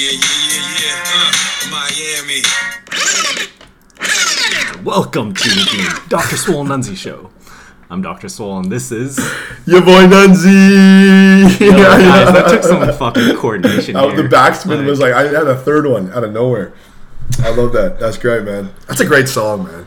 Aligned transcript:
Yeah, 0.00 0.12
yeah, 0.12 0.18
yeah, 0.48 0.78
yeah. 0.80 1.04
Uh, 1.12 1.68
Miami. 1.68 2.40
Welcome 4.82 5.34
to 5.34 5.48
the 5.50 6.02
Dr. 6.08 6.38
Swole 6.38 6.64
Nunzi 6.64 6.96
Show. 6.96 7.30
I'm 7.90 8.00
Dr. 8.00 8.30
Swole, 8.30 8.60
and 8.60 8.72
this 8.72 8.92
is. 8.92 9.18
Your 9.66 9.82
boy 9.82 10.06
Nunzi. 10.06 11.60
Yo, 11.60 11.70
guys, 11.72 12.32
that 12.32 12.48
took 12.48 12.62
some 12.62 12.90
fucking 12.94 13.36
coordination. 13.36 13.94
Oh, 13.94 14.08
here. 14.08 14.22
the 14.22 14.28
backspin 14.34 14.86
was 14.86 15.00
like 15.00 15.12
I 15.12 15.24
had 15.24 15.46
a 15.46 15.56
third 15.56 15.86
one 15.86 16.10
out 16.14 16.24
of 16.24 16.32
nowhere. 16.32 16.72
I 17.40 17.50
love 17.50 17.74
that. 17.74 18.00
That's 18.00 18.16
great, 18.16 18.44
man. 18.44 18.72
That's 18.86 19.00
a 19.00 19.06
great 19.06 19.28
song, 19.28 19.64
man. 19.64 19.86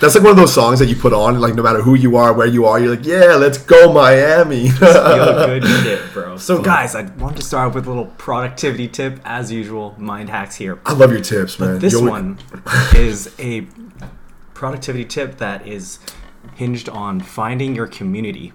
That's 0.00 0.14
like 0.14 0.22
one 0.22 0.30
of 0.32 0.36
those 0.36 0.54
songs 0.54 0.78
that 0.78 0.86
you 0.86 0.96
put 0.96 1.12
on, 1.12 1.40
like 1.40 1.54
no 1.54 1.62
matter 1.62 1.82
who 1.82 1.94
you 1.94 2.16
are, 2.16 2.32
where 2.32 2.46
you 2.46 2.66
are, 2.66 2.78
you're 2.78 2.94
like, 2.94 3.04
yeah, 3.04 3.34
let's 3.34 3.58
go 3.58 3.92
Miami. 3.92 4.66
Yo, 4.80 5.60
good 5.60 5.64
shit, 5.64 6.12
bro. 6.12 6.36
So, 6.38 6.62
guys, 6.62 6.94
I 6.94 7.02
wanted 7.02 7.36
to 7.38 7.42
start 7.42 7.74
with 7.74 7.86
a 7.86 7.88
little 7.88 8.06
productivity 8.16 8.86
tip, 8.86 9.20
as 9.24 9.50
usual. 9.50 9.96
Mind 9.98 10.28
hacks 10.30 10.54
here. 10.54 10.80
I 10.86 10.92
love 10.92 11.10
your 11.10 11.20
tips, 11.20 11.58
man. 11.58 11.80
This 11.80 11.94
You're- 11.94 12.08
one 12.08 12.38
is 12.94 13.34
a 13.40 13.66
productivity 14.54 15.04
tip 15.04 15.38
that 15.38 15.66
is 15.66 15.98
hinged 16.54 16.88
on 16.88 17.20
finding 17.20 17.74
your 17.74 17.88
community. 17.88 18.52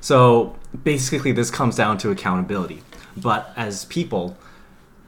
So 0.00 0.56
basically, 0.84 1.32
this 1.32 1.50
comes 1.50 1.76
down 1.76 1.96
to 1.98 2.10
accountability. 2.10 2.82
But 3.16 3.52
as 3.56 3.86
people, 3.86 4.36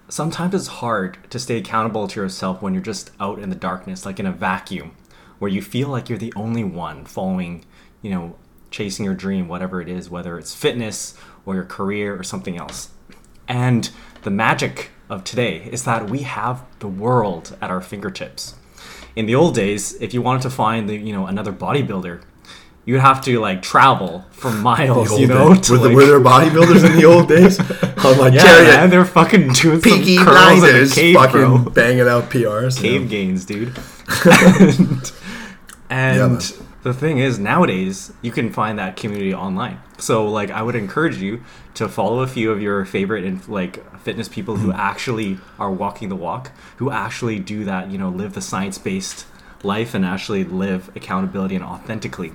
sometimes 0.08 0.54
it's 0.54 0.66
hard 0.66 1.18
to 1.30 1.38
stay 1.38 1.58
accountable 1.58 2.08
to 2.08 2.20
yourself 2.20 2.62
when 2.62 2.74
you're 2.74 2.82
just 2.82 3.10
out 3.20 3.38
in 3.38 3.50
the 3.50 3.56
darkness, 3.56 4.04
like 4.04 4.20
in 4.20 4.26
a 4.26 4.32
vacuum, 4.32 4.96
where 5.38 5.50
you 5.50 5.62
feel 5.62 5.88
like 5.88 6.08
you're 6.08 6.18
the 6.18 6.32
only 6.36 6.64
one 6.64 7.04
following, 7.04 7.64
you 8.02 8.10
know, 8.10 8.36
chasing 8.70 9.04
your 9.04 9.14
dream, 9.14 9.48
whatever 9.48 9.80
it 9.80 9.88
is, 9.88 10.10
whether 10.10 10.38
it's 10.38 10.54
fitness 10.54 11.16
or 11.46 11.54
your 11.54 11.64
career 11.64 12.18
or 12.18 12.22
something 12.22 12.56
else. 12.56 12.90
And 13.46 13.90
the 14.22 14.30
magic 14.30 14.90
of 15.08 15.22
today 15.24 15.68
is 15.70 15.84
that 15.84 16.08
we 16.08 16.20
have 16.20 16.64
the 16.78 16.88
world 16.88 17.56
at 17.60 17.70
our 17.70 17.80
fingertips. 17.80 18.54
In 19.14 19.26
the 19.26 19.34
old 19.34 19.54
days, 19.54 19.94
if 20.00 20.12
you 20.12 20.22
wanted 20.22 20.42
to 20.42 20.50
find 20.50 20.88
the, 20.88 20.96
you 20.96 21.12
know, 21.12 21.26
another 21.26 21.52
bodybuilder, 21.52 22.22
you'd 22.84 23.00
have 23.00 23.22
to 23.24 23.40
like 23.40 23.62
travel 23.62 24.24
for 24.30 24.50
miles, 24.50 25.18
you 25.18 25.26
know, 25.26 25.54
days. 25.54 25.66
to 25.66 25.72
were, 25.72 25.78
the- 25.78 25.84
like- 25.88 25.96
were 25.96 26.06
there 26.06 26.20
bodybuilders 26.20 26.84
in 26.84 26.96
the 26.96 27.04
old 27.04 27.28
days? 27.28 27.58
I'm 27.98 28.18
like, 28.18 28.34
yeah, 28.34 28.42
Jerry, 28.42 28.66
man, 28.66 28.90
they're 28.90 29.04
fucking 29.04 29.52
doing 29.54 29.80
Peaky 29.80 30.16
some 30.16 30.26
curls 30.26 30.62
in 30.62 30.76
a 30.76 30.88
cave, 30.88 31.14
fucking 31.16 31.40
bro. 31.40 31.70
banging 31.70 32.08
out 32.08 32.24
PRs. 32.24 32.76
you 32.76 32.82
Cave 32.82 33.02
know? 33.02 33.08
gains, 33.08 33.44
dude. 33.44 33.72
and 34.26 35.12
and 35.90 36.32
man. 36.32 36.40
the 36.82 36.92
thing 36.92 37.18
is, 37.18 37.38
nowadays 37.38 38.12
you 38.20 38.30
can 38.30 38.52
find 38.52 38.78
that 38.78 38.96
community 38.96 39.32
online. 39.32 39.80
So, 39.98 40.26
like, 40.28 40.50
I 40.50 40.62
would 40.62 40.74
encourage 40.74 41.16
you 41.18 41.42
to 41.74 41.88
follow 41.88 42.20
a 42.20 42.26
few 42.26 42.50
of 42.50 42.60
your 42.60 42.84
favorite 42.84 43.24
and 43.24 43.46
like 43.48 43.98
fitness 44.00 44.28
people 44.28 44.56
who 44.56 44.70
mm. 44.70 44.76
actually 44.76 45.38
are 45.58 45.72
walking 45.72 46.08
the 46.08 46.16
walk, 46.16 46.52
who 46.76 46.90
actually 46.90 47.38
do 47.38 47.64
that, 47.64 47.90
you 47.90 47.98
know, 47.98 48.10
live 48.10 48.34
the 48.34 48.42
science-based 48.42 49.26
life 49.62 49.94
and 49.94 50.04
actually 50.04 50.44
live 50.44 50.94
accountability 50.94 51.54
and 51.54 51.64
authentically. 51.64 52.32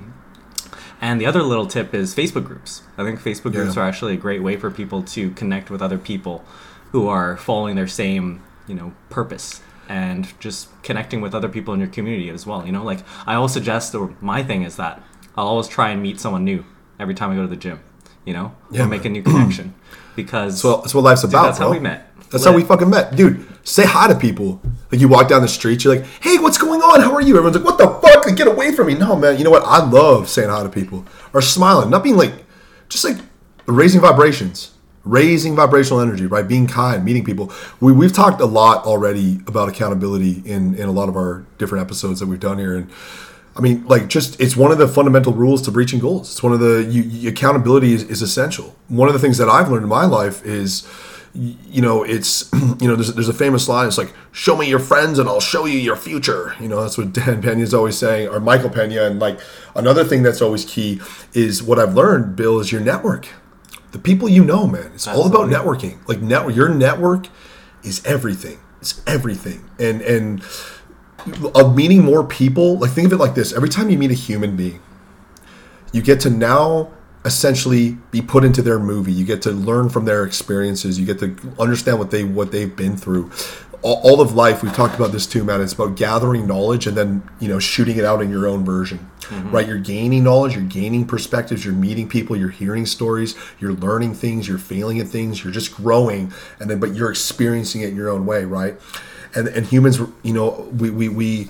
And 1.01 1.19
the 1.21 1.25
other 1.25 1.41
little 1.43 1.65
tip 1.65 1.93
is 1.93 2.13
Facebook 2.13 2.43
groups. 2.45 2.81
I 2.97 3.03
think 3.03 3.21
Facebook 3.21 3.53
groups 3.53 3.75
Yeah. 3.75 3.81
are 3.83 3.85
actually 3.87 4.13
a 4.13 4.17
great 4.17 4.43
way 4.43 4.57
for 4.57 4.69
people 4.69 5.01
to 5.03 5.29
connect 5.31 5.69
with 5.69 5.81
other 5.81 5.97
people 5.97 6.43
who 6.91 7.07
are 7.07 7.37
following 7.37 7.75
their 7.75 7.87
same, 7.87 8.41
you 8.67 8.75
know, 8.75 8.91
purpose 9.09 9.61
and 9.87 10.27
just 10.39 10.67
connecting 10.83 11.21
with 11.21 11.33
other 11.33 11.47
people 11.49 11.73
in 11.73 11.79
your 11.79 11.89
community 11.89 12.29
as 12.29 12.45
well. 12.45 12.65
You 12.65 12.71
know, 12.71 12.83
like 12.83 12.99
I 13.25 13.35
always 13.35 13.53
suggest, 13.53 13.95
or 13.95 14.13
my 14.21 14.43
thing 14.43 14.63
is 14.63 14.75
that 14.75 15.01
I'll 15.37 15.47
always 15.47 15.67
try 15.67 15.89
and 15.89 16.01
meet 16.01 16.19
someone 16.19 16.43
new 16.43 16.65
every 16.99 17.13
time 17.15 17.31
I 17.31 17.35
go 17.35 17.41
to 17.43 17.47
the 17.47 17.55
gym. 17.55 17.79
You 18.25 18.33
know, 18.33 18.51
Yeah, 18.69 18.83
or 18.83 18.87
make 18.87 19.05
a 19.05 19.09
new 19.09 19.23
connection 19.23 19.73
because 20.15 20.55
That's 20.55 20.63
what, 20.63 20.81
that's 20.83 20.93
what 20.93 21.03
life's 21.05 21.23
about, 21.23 21.43
that's 21.45 21.57
how 21.57 21.71
we 21.71 21.79
met. 21.79 22.11
That's 22.29 22.45
how 22.45 22.53
we 22.53 22.63
fucking 22.63 22.89
met, 22.89 23.15
dude. 23.15 23.47
Say 23.63 23.85
hi 23.85 24.07
to 24.07 24.15
people. 24.15 24.61
Like 24.91 24.99
you 25.01 25.07
walk 25.07 25.27
down 25.27 25.41
the 25.41 25.47
street, 25.47 25.83
you're 25.83 25.95
like, 25.95 26.05
"Hey, 26.21 26.37
what's 26.39 26.57
going 26.57 26.81
on? 26.81 27.01
How 27.01 27.13
are 27.13 27.21
you?" 27.21 27.35
Everyone's 27.37 27.57
like, 27.57 27.65
"What 27.65 27.77
the 27.77 27.87
fuck? 28.07 28.25
Like, 28.25 28.35
get 28.35 28.47
away 28.47 28.71
from 28.73 28.87
me!" 28.87 28.95
No, 28.95 29.15
man. 29.15 29.37
You 29.37 29.43
know 29.43 29.51
what? 29.51 29.63
I 29.65 29.83
love 29.87 30.29
saying 30.29 30.49
hi 30.49 30.63
to 30.63 30.69
people 30.69 31.05
or 31.33 31.41
smiling, 31.41 31.89
not 31.89 32.03
being 32.03 32.17
like, 32.17 32.33
just 32.87 33.03
like 33.05 33.17
raising 33.67 34.01
vibrations, 34.01 34.71
raising 35.03 35.55
vibrational 35.55 35.99
energy, 36.01 36.25
right? 36.25 36.47
Being 36.47 36.65
kind, 36.67 37.05
meeting 37.05 37.23
people. 37.23 37.51
We 37.79 37.91
we've 37.91 38.13
talked 38.13 38.41
a 38.41 38.45
lot 38.45 38.85
already 38.85 39.39
about 39.45 39.69
accountability 39.69 40.41
in 40.45 40.73
in 40.75 40.87
a 40.89 40.91
lot 40.91 41.09
of 41.09 41.15
our 41.15 41.45
different 41.59 41.83
episodes 41.85 42.19
that 42.21 42.27
we've 42.27 42.39
done 42.39 42.57
here, 42.57 42.75
and 42.75 42.89
I 43.55 43.61
mean, 43.61 43.85
like, 43.87 44.07
just 44.07 44.39
it's 44.41 44.55
one 44.55 44.71
of 44.71 44.77
the 44.79 44.87
fundamental 44.87 45.33
rules 45.33 45.61
to 45.63 45.71
reaching 45.71 45.99
goals. 45.99 46.31
It's 46.31 46.41
one 46.41 46.53
of 46.53 46.59
the 46.59 46.87
you, 46.89 47.03
you- 47.03 47.29
accountability 47.29 47.93
is, 47.93 48.03
is 48.03 48.21
essential. 48.23 48.75
One 48.87 49.07
of 49.09 49.13
the 49.13 49.19
things 49.19 49.37
that 49.37 49.49
I've 49.49 49.69
learned 49.69 49.83
in 49.83 49.89
my 49.89 50.05
life 50.05 50.43
is, 50.45 50.87
you 51.33 51.81
know, 51.81 52.03
it's 52.03 52.51
you 52.79 52.87
know, 52.87 52.95
there's 52.95 53.13
there's 53.13 53.29
a 53.29 53.33
famous 53.33 53.67
line. 53.67 53.87
It's 53.87 53.97
like, 53.97 54.13
"Show 54.31 54.55
me 54.57 54.67
your 54.67 54.79
friends, 54.79 55.19
and 55.19 55.29
I'll 55.29 55.39
show 55.39 55.65
you 55.65 55.77
your 55.77 55.95
future." 55.95 56.55
You 56.59 56.67
know, 56.67 56.81
that's 56.81 56.97
what 56.97 57.13
Dan 57.13 57.41
Pena's 57.41 57.73
always 57.73 57.97
saying, 57.97 58.29
or 58.29 58.39
Michael 58.39 58.69
Pena. 58.69 59.03
And 59.03 59.19
like 59.19 59.39
another 59.75 60.03
thing 60.03 60.23
that's 60.23 60.41
always 60.41 60.65
key 60.65 61.01
is 61.33 61.61
what 61.61 61.79
I've 61.79 61.93
learned. 61.93 62.35
Bill 62.35 62.59
is 62.59 62.71
your 62.71 62.81
network. 62.81 63.27
The 63.91 63.99
people 63.99 64.29
you 64.29 64.43
know, 64.43 64.67
man. 64.67 64.91
It's 64.93 65.07
all 65.07 65.25
about 65.27 65.49
networking. 65.49 65.97
Like 66.07 66.21
network, 66.21 66.55
your 66.55 66.69
network 66.69 67.27
is 67.83 68.05
everything. 68.05 68.59
It's 68.81 69.01
everything. 69.07 69.69
And 69.79 70.01
and 70.01 70.43
of 71.53 71.75
meeting 71.75 72.03
more 72.03 72.23
people, 72.23 72.79
like 72.79 72.91
think 72.91 73.07
of 73.07 73.13
it 73.13 73.17
like 73.17 73.35
this: 73.35 73.53
every 73.53 73.69
time 73.69 73.89
you 73.89 73.97
meet 73.97 74.11
a 74.11 74.15
human 74.15 74.55
being, 74.55 74.81
you 75.91 76.01
get 76.01 76.19
to 76.21 76.29
now 76.29 76.91
essentially 77.25 77.97
be 78.11 78.21
put 78.21 78.43
into 78.43 78.61
their 78.61 78.79
movie. 78.79 79.11
You 79.11 79.25
get 79.25 79.41
to 79.43 79.51
learn 79.51 79.89
from 79.89 80.05
their 80.05 80.23
experiences. 80.23 80.99
You 80.99 81.05
get 81.05 81.19
to 81.19 81.35
understand 81.59 81.99
what 81.99 82.11
they 82.11 82.23
what 82.23 82.51
they've 82.51 82.73
been 82.73 82.95
through. 82.95 83.31
All, 83.81 84.01
all 84.03 84.21
of 84.21 84.33
life, 84.33 84.61
we've 84.61 84.73
talked 84.73 84.95
about 84.95 85.13
this 85.13 85.25
too, 85.25 85.43
man. 85.43 85.61
It's 85.61 85.71
about 85.71 85.95
gathering 85.95 86.47
knowledge 86.47 86.85
and 86.87 86.97
then 86.97 87.23
you 87.39 87.47
know 87.47 87.59
shooting 87.59 87.97
it 87.97 88.05
out 88.05 88.21
in 88.21 88.29
your 88.29 88.47
own 88.47 88.63
version, 88.63 89.09
mm-hmm. 89.21 89.51
right? 89.51 89.67
You're 89.67 89.79
gaining 89.79 90.23
knowledge, 90.23 90.55
you're 90.55 90.63
gaining 90.63 91.05
perspectives, 91.05 91.63
you're 91.65 91.73
meeting 91.73 92.07
people, 92.07 92.35
you're 92.35 92.49
hearing 92.49 92.85
stories, 92.85 93.35
you're 93.59 93.73
learning 93.73 94.15
things, 94.15 94.47
you're 94.47 94.57
failing 94.57 94.99
at 94.99 95.07
things, 95.07 95.43
you're 95.43 95.53
just 95.53 95.73
growing, 95.75 96.33
and 96.59 96.69
then 96.69 96.79
but 96.79 96.95
you're 96.95 97.11
experiencing 97.11 97.81
it 97.81 97.89
in 97.89 97.95
your 97.95 98.09
own 98.09 98.25
way, 98.25 98.45
right? 98.45 98.75
And 99.35 99.47
and 99.47 99.65
humans, 99.65 99.99
you 100.23 100.33
know, 100.33 100.69
we 100.77 100.89
we 100.89 101.09
we 101.09 101.49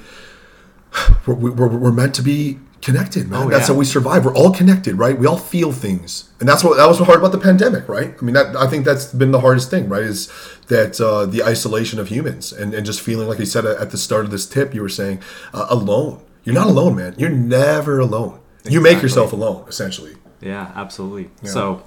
we're, 1.28 1.36
we're, 1.36 1.78
we're 1.78 1.92
meant 1.92 2.16
to 2.16 2.22
be 2.24 2.60
connected, 2.82 3.30
man. 3.30 3.44
Oh, 3.44 3.50
that's 3.50 3.68
yeah. 3.68 3.74
how 3.74 3.80
we 3.80 3.86
survive. 3.86 4.26
We're 4.26 4.36
all 4.36 4.52
connected, 4.54 4.96
right? 4.96 5.18
We 5.18 5.28
all 5.28 5.38
feel 5.38 5.72
things, 5.72 6.30
and 6.40 6.48
that's 6.48 6.64
what 6.64 6.78
that 6.78 6.88
was 6.88 7.00
hard 7.00 7.20
about 7.20 7.32
the 7.32 7.38
pandemic, 7.40 7.88
right? 7.88 8.16
I 8.20 8.24
mean, 8.24 8.34
that 8.34 8.56
I 8.56 8.68
think 8.68 8.86
that's 8.86 9.14
been 9.14 9.32
the 9.32 9.42
hardest 9.42 9.70
thing, 9.70 9.90
right? 9.90 10.04
Is 10.04 10.32
that 10.68 11.00
uh, 11.02 11.26
the 11.26 11.44
isolation 11.44 12.00
of 12.00 12.10
humans 12.10 12.52
and, 12.54 12.74
and 12.74 12.86
just 12.86 13.02
feeling 13.02 13.28
like 13.28 13.40
you 13.40 13.46
said 13.46 13.66
at 13.66 13.92
the 13.92 13.98
start 13.98 14.26
of 14.26 14.32
this 14.32 14.48
tip, 14.48 14.74
you 14.74 14.82
were 14.82 14.90
saying 14.90 15.22
uh, 15.54 15.68
alone. 15.70 16.22
You're 16.44 16.56
not 16.56 16.68
alone, 16.68 16.96
man. 16.96 17.16
You're 17.18 17.30
never 17.30 18.00
alone. 18.00 18.40
You 18.68 18.82
make 18.82 19.02
yourself 19.02 19.34
alone, 19.34 19.66
essentially. 19.68 20.16
Yeah, 20.42 20.72
absolutely. 20.76 21.30
So. 21.44 21.84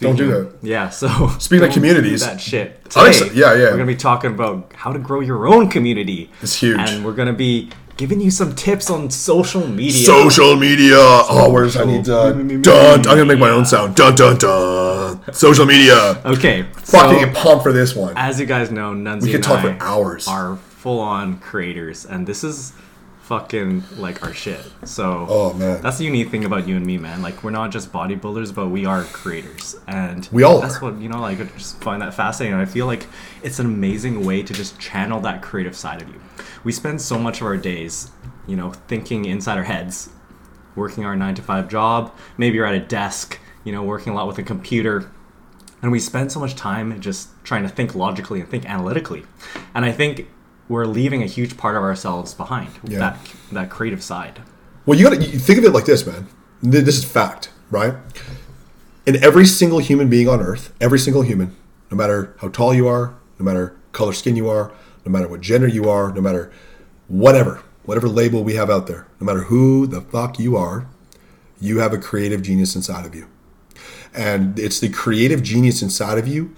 Don't 0.00 0.16
do 0.16 0.26
that. 0.32 0.52
Yeah, 0.62 0.88
so 0.90 1.28
Speaking 1.38 1.68
of 1.68 1.72
communities- 1.72 2.26
that 2.26 2.40
shit. 2.40 2.84
Today, 2.90 3.30
yeah, 3.34 3.54
yeah. 3.54 3.64
We're 3.64 3.70
gonna 3.72 3.86
be 3.86 3.94
talking 3.94 4.32
about 4.32 4.72
how 4.74 4.92
to 4.92 4.98
grow 4.98 5.20
your 5.20 5.46
own 5.46 5.68
community. 5.68 6.28
It's 6.42 6.56
huge. 6.56 6.76
and 6.80 7.04
we're 7.04 7.12
gonna 7.12 7.32
be 7.32 7.70
giving 7.96 8.20
you 8.20 8.30
some 8.30 8.54
tips 8.54 8.90
on 8.90 9.10
social 9.10 9.66
media. 9.66 9.92
Social 9.92 10.56
media. 10.56 10.96
Oh, 10.98 11.50
where's 11.50 11.76
I 11.76 11.84
need 11.84 12.08
uh, 12.08 12.32
dun. 12.32 12.96
I'm 12.98 13.02
gonna 13.02 13.24
make 13.24 13.38
my 13.38 13.50
own 13.50 13.64
sound. 13.64 13.94
Dun 13.96 14.14
dun 14.14 14.36
dun. 14.38 15.32
Social 15.32 15.66
media. 15.66 16.20
Okay, 16.24 16.62
Fucking 16.74 17.34
so 17.34 17.40
pumped 17.40 17.62
for 17.62 17.72
this 17.72 17.94
one. 17.96 18.14
as 18.16 18.38
you 18.38 18.46
guys 18.46 18.70
know, 18.70 18.92
Nunzi 18.92 19.22
We 19.22 19.28
could 19.28 19.34
and 19.36 19.44
talk 19.44 19.64
I 19.64 19.76
for 19.78 19.82
hours. 19.82 20.28
are 20.28 20.56
full-on 20.56 21.38
creators, 21.38 22.04
and 22.04 22.26
this 22.26 22.44
is 22.44 22.72
fucking 23.26 23.82
like 23.96 24.22
our 24.22 24.32
shit. 24.32 24.60
So, 24.84 25.26
Oh, 25.28 25.52
man. 25.54 25.82
that's 25.82 25.98
the 25.98 26.04
unique 26.04 26.30
thing 26.30 26.44
about 26.44 26.68
you 26.68 26.76
and 26.76 26.86
me, 26.86 26.96
man. 26.96 27.22
Like, 27.22 27.42
we're 27.42 27.50
not 27.50 27.72
just 27.72 27.92
bodybuilders, 27.92 28.54
but 28.54 28.68
we 28.68 28.86
are 28.86 29.02
creators, 29.04 29.76
and 29.88 30.28
We 30.30 30.44
all 30.44 30.60
That's 30.60 30.76
are. 30.76 30.90
what 30.92 31.00
you 31.00 31.08
know. 31.08 31.20
Like, 31.20 31.40
I 31.40 31.44
just 31.44 31.80
find 31.82 32.00
that 32.02 32.14
fascinating. 32.14 32.56
I 32.58 32.64
feel 32.66 32.86
like 32.86 33.06
it's 33.42 33.58
an 33.58 33.66
amazing 33.66 34.24
way 34.24 34.42
to 34.44 34.52
just 34.54 34.78
channel 34.78 35.20
that 35.22 35.42
creative 35.42 35.74
side 35.76 36.02
of 36.02 36.08
you. 36.08 36.20
We 36.62 36.70
spend 36.72 37.00
so 37.00 37.18
much 37.18 37.40
of 37.40 37.46
our 37.48 37.56
days, 37.56 38.10
you 38.46 38.56
know, 38.56 38.70
thinking 38.86 39.24
inside 39.24 39.58
our 39.58 39.64
heads, 39.64 40.10
working 40.76 41.04
our 41.04 41.16
nine 41.16 41.34
to 41.34 41.42
five 41.42 41.68
job. 41.68 42.12
Maybe 42.38 42.56
you're 42.56 42.66
at 42.66 42.74
a 42.74 42.80
desk, 42.80 43.40
you 43.64 43.72
know, 43.72 43.82
working 43.82 44.12
a 44.12 44.16
lot 44.16 44.28
with 44.28 44.38
a 44.38 44.42
computer 44.44 45.10
and 45.82 45.92
we 45.92 46.00
spend 46.00 46.32
so 46.32 46.40
much 46.40 46.54
time 46.54 46.98
just 47.02 47.28
trying 47.44 47.62
to 47.62 47.68
think 47.68 47.94
logically 47.94 48.40
and 48.40 48.48
think 48.48 48.64
analytically 48.64 49.24
and 49.74 49.84
i 49.84 49.92
think 49.92 50.26
we're 50.68 50.86
leaving 50.86 51.22
a 51.22 51.26
huge 51.26 51.56
part 51.56 51.76
of 51.76 51.82
ourselves 51.82 52.34
behind 52.34 52.68
Yeah. 52.84 52.98
that 52.98 53.18
that 53.52 53.70
creative 53.70 54.02
side 54.02 54.40
Well, 54.84 54.98
you 54.98 55.04
gotta 55.04 55.20
you 55.22 55.38
think 55.38 55.58
of 55.58 55.64
it 55.64 55.72
like 55.72 55.84
this, 55.84 56.06
man. 56.06 56.26
This 56.62 56.96
is 56.96 57.04
fact, 57.04 57.50
right? 57.70 57.94
In 59.04 59.22
every 59.22 59.46
single 59.46 59.78
human 59.80 60.08
being 60.08 60.28
on 60.28 60.40
Earth, 60.40 60.72
every 60.80 60.98
single 60.98 61.22
human, 61.22 61.54
no 61.90 61.96
matter 61.96 62.34
how 62.40 62.48
tall 62.48 62.72
you 62.74 62.86
are, 62.88 63.14
no 63.38 63.44
matter 63.44 63.74
color 63.92 64.12
skin 64.12 64.36
you 64.36 64.48
are, 64.48 64.70
no 65.04 65.10
matter 65.12 65.28
what 65.28 65.40
gender 65.40 65.66
you 65.68 65.88
are, 65.88 66.12
no 66.12 66.20
matter 66.20 66.50
whatever, 67.08 67.62
whatever 67.84 68.08
label 68.08 68.42
we 68.44 68.54
have 68.54 68.70
out 68.70 68.86
there, 68.86 69.06
no 69.20 69.24
matter 69.24 69.42
who 69.44 69.86
the 69.86 70.00
fuck 70.00 70.38
you 70.38 70.56
are, 70.56 70.86
you 71.60 71.78
have 71.78 71.92
a 71.92 71.98
creative 71.98 72.42
genius 72.42 72.74
inside 72.76 73.04
of 73.06 73.14
you. 73.14 73.26
And 74.14 74.58
it's 74.58 74.80
the 74.80 74.88
creative 74.88 75.42
genius 75.42 75.82
inside 75.82 76.18
of 76.18 76.26
you 76.26 76.54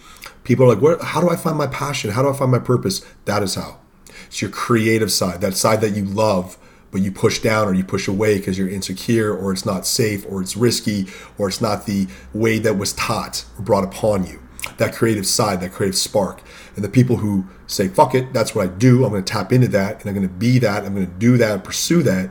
People 0.49 0.65
are 0.65 0.69
like, 0.69 0.81
Where, 0.81 0.97
how 1.03 1.21
do 1.21 1.29
I 1.29 1.37
find 1.37 1.59
my 1.59 1.67
passion? 1.67 2.11
How 2.13 2.23
do 2.23 2.31
I 2.31 2.33
find 2.33 2.51
my 2.51 2.59
purpose? 2.59 3.05
That 3.27 3.43
is 3.43 3.55
how. 3.55 3.81
It's 4.29 4.41
your 4.41 4.51
creative 4.51 5.11
side, 5.11 5.41
that 5.41 5.55
side 5.55 5.81
that 5.81 5.91
you 5.91 6.05
love, 6.05 6.57
but 6.91 7.03
you 7.03 7.13
push 7.13 7.41
down 7.41 7.67
or 7.69 7.75
you 7.75 7.85
push 7.85 8.09
away 8.09 8.39
because 8.39 8.57
you're 8.57 8.69
insecure 8.69 9.35
or 9.35 9.53
it's 9.53 9.67
not 9.67 9.87
safe 9.87 10.25
or 10.29 10.41
it's 10.41 10.57
risky 10.57 11.07
or 11.37 11.49
it's 11.49 11.61
not 11.61 11.87
the 11.87 12.07
way 12.33 12.59
that 12.59 12.79
was 12.79 12.93
taught 12.95 13.45
or 13.59 13.63
brought 13.63 13.85
upon 13.85 14.27
you. 14.27 14.41
That 14.79 14.95
creative 14.95 15.27
side, 15.27 15.61
that 15.61 15.73
creative 15.73 15.97
spark. 15.97 16.43
And 16.77 16.85
the 16.85 16.89
people 16.89 17.17
who 17.17 17.47
say, 17.67 17.89
fuck 17.89 18.15
it, 18.15 18.33
that's 18.33 18.55
what 18.55 18.65
I 18.65 18.69
do. 18.69 19.05
I'm 19.05 19.11
going 19.11 19.25
to 19.25 19.33
tap 19.33 19.53
into 19.53 19.69
that 19.69 20.01
and 20.01 20.09
I'm 20.09 20.15
going 20.15 20.29
to 20.29 20.35
be 20.35 20.59
that. 20.61 20.85
I'm 20.85 20.95
going 20.95 21.07
to 21.07 21.13
do 21.13 21.37
that 21.39 21.65
pursue 21.65 22.03
that. 22.05 22.31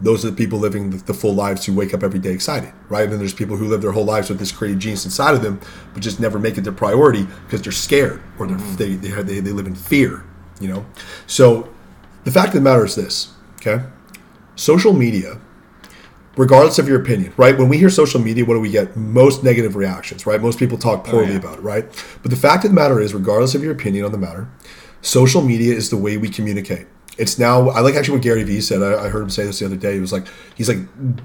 Those 0.00 0.24
are 0.24 0.30
the 0.30 0.36
people 0.36 0.58
living 0.58 0.90
the, 0.90 1.14
full 1.14 1.32
lives 1.32 1.64
who 1.64 1.74
wake 1.74 1.94
up 1.94 2.02
every 2.02 2.18
day 2.18 2.32
excited, 2.32 2.72
right? 2.88 3.04
And 3.04 3.12
then 3.12 3.18
there's 3.20 3.32
people 3.32 3.56
who 3.56 3.68
live 3.68 3.82
their 3.82 3.92
whole 3.92 4.04
lives 4.04 4.28
with 4.28 4.40
this 4.40 4.50
creative 4.50 4.80
genius 4.80 5.04
inside 5.04 5.34
of 5.34 5.42
them, 5.42 5.60
but 5.94 6.02
just 6.02 6.18
never 6.18 6.40
make 6.40 6.58
it 6.58 6.62
their 6.62 6.72
priority 6.72 7.24
because 7.44 7.62
they're 7.62 7.70
scared 7.70 8.20
or 8.36 8.48
they're, 8.48 8.56
they, 8.76 8.94
they, 8.94 9.22
they, 9.22 9.38
they 9.38 9.52
live 9.52 9.68
in 9.68 9.76
fear, 9.76 10.24
you 10.60 10.68
know? 10.68 10.86
So 11.26 11.68
the 12.24 12.30
fact 12.30 12.48
of 12.48 12.54
the 12.54 12.60
matter 12.60 12.84
is 12.84 12.94
this, 12.94 13.32
okay? 13.56 13.84
Social 14.56 14.92
media, 14.92 15.40
regardless 16.36 16.78
of 16.78 16.88
your 16.88 17.00
opinion, 17.00 17.32
right? 17.36 17.56
When 17.56 17.68
we 17.68 17.78
hear 17.78 17.90
social 17.90 18.20
media, 18.20 18.44
what 18.44 18.54
do 18.54 18.60
we 18.60 18.70
get? 18.70 18.96
Most 18.96 19.44
negative 19.44 19.76
reactions, 19.76 20.26
right? 20.26 20.40
Most 20.40 20.58
people 20.58 20.78
talk 20.78 21.06
oh, 21.08 21.10
poorly 21.10 21.32
yeah. 21.32 21.38
about 21.38 21.58
it, 21.58 21.62
right? 21.62 21.84
But 22.22 22.30
the 22.30 22.36
fact 22.36 22.64
of 22.64 22.70
the 22.70 22.74
matter 22.74 23.00
is, 23.00 23.14
regardless 23.14 23.54
of 23.54 23.62
your 23.62 23.72
opinion 23.72 24.04
on 24.04 24.12
the 24.12 24.18
matter, 24.18 24.48
social 25.00 25.42
media 25.42 25.74
is 25.74 25.90
the 25.90 25.96
way 25.96 26.16
we 26.16 26.28
communicate. 26.28 26.86
It's 27.18 27.38
now. 27.38 27.68
I 27.68 27.80
like 27.80 27.94
actually 27.94 28.16
what 28.16 28.22
Gary 28.22 28.42
Vee 28.42 28.62
said. 28.62 28.82
I, 28.82 29.04
I 29.04 29.08
heard 29.08 29.22
him 29.22 29.30
say 29.30 29.44
this 29.44 29.58
the 29.58 29.66
other 29.66 29.76
day. 29.76 29.94
He 29.94 30.00
was 30.00 30.12
like, 30.12 30.26
he's 30.54 30.68
like, 30.68 30.78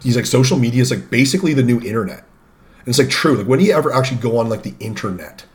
he's 0.03 0.17
like, 0.17 0.25
social 0.25 0.57
media 0.57 0.81
is 0.81 0.91
like 0.91 1.09
basically 1.09 1.53
the 1.53 1.63
new 1.63 1.79
internet. 1.79 2.25
And 2.79 2.87
it's 2.87 2.99
like 2.99 3.09
true. 3.09 3.37
Like 3.37 3.47
when 3.47 3.59
do 3.59 3.65
you 3.65 3.73
ever 3.73 3.93
actually 3.93 4.17
go 4.17 4.37
on 4.37 4.49
like 4.49 4.63
the 4.63 4.75
internet? 4.79 5.45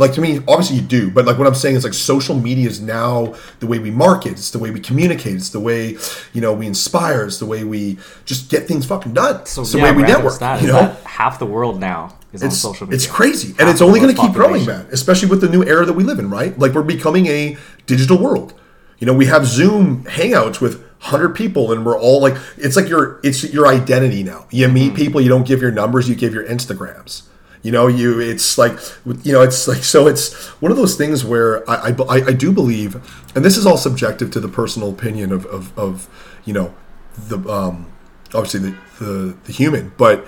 Like 0.00 0.14
to 0.14 0.20
me, 0.20 0.38
obviously 0.48 0.76
you 0.76 0.82
do, 0.82 1.10
but 1.10 1.26
like 1.26 1.38
what 1.38 1.46
I'm 1.46 1.54
saying 1.54 1.76
is 1.76 1.84
like 1.84 1.94
social 1.94 2.34
media 2.34 2.68
is 2.68 2.80
now 2.80 3.34
the 3.60 3.66
way 3.66 3.78
we 3.78 3.90
market, 3.90 4.32
it's 4.32 4.50
the 4.50 4.58
way 4.58 4.70
we 4.70 4.80
communicate, 4.80 5.34
it's 5.36 5.50
the 5.50 5.60
way 5.60 5.96
you 6.32 6.40
know 6.40 6.52
we 6.52 6.66
inspire, 6.66 7.24
it's 7.26 7.38
the 7.38 7.46
way 7.46 7.64
we 7.64 7.98
just 8.24 8.50
get 8.50 8.66
things 8.66 8.86
fucking 8.86 9.12
done. 9.14 9.44
So 9.46 9.62
it's 9.62 9.72
the 9.72 9.78
yeah, 9.78 9.84
way 9.84 9.92
we 9.92 10.02
network. 10.02 10.32
stat 10.32 10.62
you 10.62 10.68
know, 10.68 10.80
that 10.80 10.96
half 11.04 11.38
the 11.38 11.46
world 11.46 11.78
now 11.78 12.16
is 12.32 12.42
on 12.42 12.48
it's 12.48 12.58
social 12.58 12.86
media. 12.86 12.96
it's 12.96 13.06
crazy, 13.06 13.54
and 13.58 13.68
it's 13.68 13.82
only 13.82 14.00
going 14.00 14.14
to 14.14 14.20
keep 14.20 14.32
growing, 14.32 14.64
man. 14.66 14.86
Especially 14.90 15.28
with 15.28 15.40
the 15.42 15.48
new 15.48 15.62
era 15.64 15.84
that 15.84 15.92
we 15.92 16.02
live 16.04 16.18
in, 16.18 16.30
right? 16.30 16.58
Like 16.58 16.72
we're 16.72 16.82
becoming 16.82 17.26
a 17.26 17.56
digital 17.86 18.18
world. 18.18 18.54
You 19.00 19.06
know, 19.06 19.14
we 19.14 19.26
have 19.26 19.46
Zoom 19.46 20.04
hangouts 20.04 20.60
with 20.60 20.82
hundred 21.00 21.30
people, 21.34 21.72
and 21.72 21.84
we're 21.86 21.98
all 21.98 22.20
like, 22.20 22.36
it's 22.58 22.76
like 22.76 22.88
your 22.88 23.20
it's 23.22 23.42
your 23.52 23.66
identity 23.66 24.22
now. 24.22 24.46
You 24.50 24.66
Mm-hmm. 24.66 24.74
meet 24.74 24.94
people, 24.94 25.20
you 25.20 25.28
don't 25.28 25.46
give 25.46 25.60
your 25.60 25.72
numbers, 25.72 26.08
you 26.08 26.14
give 26.14 26.32
your 26.34 26.46
Instagrams. 26.46 27.22
You 27.62 27.72
know, 27.72 27.86
you 27.88 28.20
it's 28.20 28.56
like 28.56 28.78
you 29.22 29.32
know, 29.32 29.42
it's 29.42 29.68
like 29.68 29.82
so. 29.84 30.06
It's 30.06 30.32
one 30.62 30.72
of 30.72 30.78
those 30.78 30.96
things 30.96 31.24
where 31.24 31.68
I 31.70 31.90
I, 32.08 32.14
I 32.28 32.32
do 32.32 32.52
believe, 32.52 32.94
and 33.34 33.44
this 33.44 33.56
is 33.56 33.66
all 33.66 33.76
subjective 33.76 34.30
to 34.32 34.40
the 34.40 34.48
personal 34.48 34.90
opinion 34.90 35.30
of 35.32 35.44
of, 35.46 35.78
of 35.78 36.08
you 36.44 36.54
know 36.54 36.74
the 37.28 37.38
um 37.50 37.92
obviously 38.32 38.60
the, 38.60 38.76
the 38.98 39.36
the 39.44 39.52
human, 39.52 39.92
but 39.98 40.26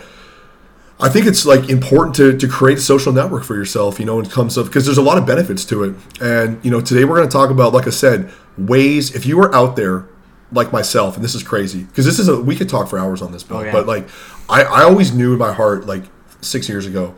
I 1.00 1.08
think 1.08 1.26
it's 1.26 1.44
like 1.46 1.68
important 1.70 2.14
to, 2.16 2.36
to 2.38 2.46
create 2.46 2.78
a 2.78 2.80
social 2.80 3.12
network 3.12 3.42
for 3.44 3.56
yourself, 3.56 3.98
you 3.98 4.04
know, 4.04 4.20
in 4.20 4.26
terms 4.26 4.56
of 4.56 4.66
because 4.66 4.84
there's 4.84 4.98
a 4.98 5.02
lot 5.02 5.18
of 5.18 5.26
benefits 5.26 5.64
to 5.66 5.82
it. 5.84 5.94
And, 6.20 6.64
you 6.64 6.70
know, 6.70 6.80
today 6.80 7.04
we're 7.04 7.16
going 7.16 7.28
to 7.28 7.32
talk 7.32 7.50
about, 7.50 7.72
like 7.72 7.88
I 7.88 7.90
said, 7.90 8.30
ways 8.56 9.12
if 9.14 9.26
you 9.26 9.40
are 9.40 9.52
out 9.52 9.74
there 9.74 10.06
like 10.52 10.70
myself, 10.72 11.16
and 11.16 11.24
this 11.24 11.34
is 11.34 11.42
crazy 11.42 11.84
because 11.84 12.04
this 12.04 12.18
is 12.20 12.28
a 12.28 12.38
we 12.40 12.54
could 12.54 12.68
talk 12.68 12.88
for 12.88 12.98
hours 13.00 13.20
on 13.22 13.32
this, 13.32 13.42
Bill, 13.42 13.56
Oh, 13.58 13.62
yeah. 13.62 13.72
but 13.72 13.86
like 13.86 14.06
I, 14.48 14.62
I 14.62 14.82
always 14.84 15.12
knew 15.12 15.32
in 15.32 15.38
my 15.38 15.52
heart, 15.52 15.86
like 15.86 16.04
six 16.42 16.68
years 16.68 16.86
ago, 16.86 17.14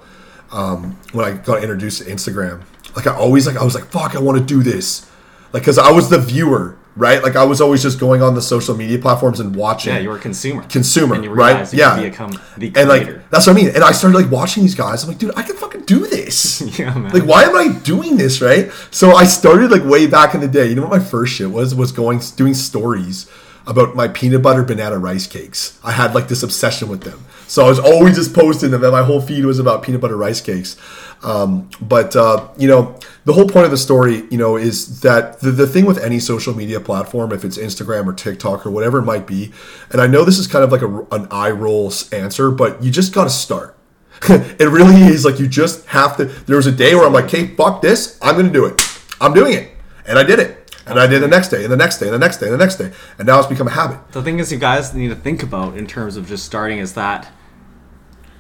um, 0.53 0.97
when 1.13 1.25
I 1.25 1.33
got 1.37 1.63
introduced 1.63 2.03
to 2.03 2.05
Instagram, 2.11 2.63
like 2.95 3.07
I 3.07 3.15
always 3.15 3.47
like 3.47 3.57
I 3.57 3.65
was 3.65 3.75
like, 3.75 3.87
fuck, 3.87 4.15
I 4.15 4.21
want 4.21 4.39
to 4.39 4.45
do 4.45 4.63
this, 4.63 5.11
like 5.53 5.63
because 5.63 5.79
I 5.79 5.91
was 5.91 6.09
the 6.11 6.19
viewer, 6.19 6.77
right? 6.95 7.21
Like 7.23 7.35
I 7.35 7.43
was 7.45 7.61
always 7.61 7.83
just 7.83 7.99
going 7.99 8.23
on 8.23 8.35
the 8.37 8.43
social 8.43 8.77
media 8.77 8.99
platforms 8.99 9.41
and 9.41 9.57
watching 9.57 9.93
Yeah, 9.93 9.99
you're 10.01 10.17
a 10.17 10.21
consumer. 10.21 10.63
consumer, 10.69 11.17
and 11.17 11.25
you 11.25 11.31
right? 11.33 11.73
you 11.73 11.79
yeah, 11.81 12.01
become 12.01 12.31
the 12.57 12.73
and 12.77 12.89
like 12.89 13.29
that's 13.31 13.47
what 13.49 13.55
I 13.55 13.57
mean. 13.57 13.69
And 13.75 13.83
I 13.83 13.91
started 13.93 14.17
like 14.17 14.31
watching 14.31 14.63
these 14.63 14.77
guys. 14.77 15.03
I'm 15.03 15.09
like, 15.09 15.19
dude, 15.19 15.33
I 15.37 15.43
can 15.43 15.57
fucking 15.57 15.83
do 15.87 16.07
this. 16.07 16.61
Yeah, 16.79 16.95
man. 16.95 17.13
Like, 17.13 17.25
why 17.25 17.43
am 17.45 17.57
I 17.57 17.69
doing 17.81 18.17
this, 18.17 18.41
right? 18.41 18.71
So 18.91 19.13
I 19.13 19.25
started 19.25 19.71
like 19.71 19.85
way 19.85 20.07
back 20.07 20.35
in 20.35 20.41
the 20.41 20.49
day. 20.49 20.67
You 20.69 20.75
know 20.77 20.83
what 20.83 20.91
my 20.91 21.05
first 21.05 21.35
shit 21.35 21.51
was? 21.51 21.75
Was 21.75 21.91
going 21.93 22.21
doing 22.37 22.55
stories 22.55 23.29
about 23.67 23.95
my 23.97 24.07
peanut 24.09 24.43
butter 24.43 24.63
banana 24.63 24.99
rice 24.99 25.27
cakes. 25.27 25.79
I 25.83 25.93
had 25.93 26.15
like 26.15 26.29
this 26.29 26.43
obsession 26.43 26.89
with 26.89 27.03
them. 27.03 27.25
So 27.55 27.65
I 27.65 27.69
was 27.69 27.79
always 27.79 28.17
just 28.17 28.35
posting 28.35 28.73
them, 28.73 28.83
and 28.83 28.91
my 28.91 29.05
whole 29.05 29.21
feed 29.21 29.45
was 29.45 29.61
about 29.61 29.85
peanut 29.85 30.01
butter 30.01 30.17
rice 30.17 30.41
cakes. 30.41 30.77
Um, 31.23 31.71
but 31.81 32.17
uh, 32.17 32.49
you 32.59 32.67
know, 32.67 32.99
the 33.27 33.33
whole 33.33 33.47
point 33.47 33.65
of 33.65 33.71
the 33.71 33.77
story, 33.77 34.25
you 34.29 34.39
know, 34.39 34.57
is 34.57 35.03
that 35.03 35.39
the, 35.39 35.53
the 35.53 35.65
thing 35.65 35.85
with 35.85 36.03
any 36.03 36.19
social 36.19 36.53
media 36.53 36.81
platform, 36.81 37.31
if 37.31 37.45
it's 37.45 37.57
Instagram 37.57 38.09
or 38.09 38.13
TikTok 38.13 38.67
or 38.67 38.73
whatever 38.73 38.99
it 38.99 39.05
might 39.05 39.29
be, 39.29 39.53
and 39.93 40.01
I 40.01 40.09
know 40.09 40.25
this 40.25 40.37
is 40.37 40.49
kind 40.49 40.65
of 40.65 40.73
like 40.73 40.83
a, 40.83 41.07
an 41.15 41.29
eye 41.31 41.53
roll 41.53 41.93
answer, 42.11 42.51
but 42.51 42.83
you 42.83 42.91
just 42.91 43.15
got 43.15 43.23
to 43.23 43.31
start. 43.31 43.79
it 44.29 44.69
really 44.69 45.03
is 45.03 45.25
like 45.25 45.39
you 45.39 45.47
just 45.47 45.87
have 45.87 46.17
to. 46.17 46.25
There 46.25 46.57
was 46.57 46.67
a 46.67 46.73
day 46.73 46.97
where 46.97 47.07
I'm 47.07 47.13
like, 47.13 47.27
"Okay, 47.27 47.55
fuck 47.55 47.83
this, 47.83 48.19
I'm 48.21 48.35
gonna 48.35 48.51
do 48.51 48.65
it. 48.65 48.83
I'm 49.21 49.33
doing 49.33 49.53
it," 49.53 49.71
and 50.09 50.19
I 50.19 50.25
did 50.25 50.41
it. 50.41 50.73
And 50.89 50.99
I 50.99 51.07
did 51.07 51.23
the 51.23 51.29
next 51.29 51.51
day, 51.51 51.63
and 51.63 51.73
the 51.73 51.77
next 51.77 51.99
day, 51.99 52.07
and 52.07 52.15
the 52.15 52.19
next 52.19 52.39
day, 52.39 52.47
and 52.47 52.55
the 52.55 52.59
next 52.59 52.79
day, 52.79 52.91
and 53.17 53.29
now 53.29 53.39
it's 53.39 53.49
become 53.49 53.69
a 53.69 53.71
habit. 53.71 54.01
The 54.11 54.25
thing 54.25 54.41
is, 54.41 54.51
you 54.51 54.59
guys 54.59 54.93
need 54.93 55.09
to 55.11 55.15
think 55.15 55.45
about 55.45 55.79
in 55.79 55.87
terms 55.87 56.17
of 56.17 56.27
just 56.27 56.45
starting 56.45 56.79
is 56.79 56.95
that 56.95 57.33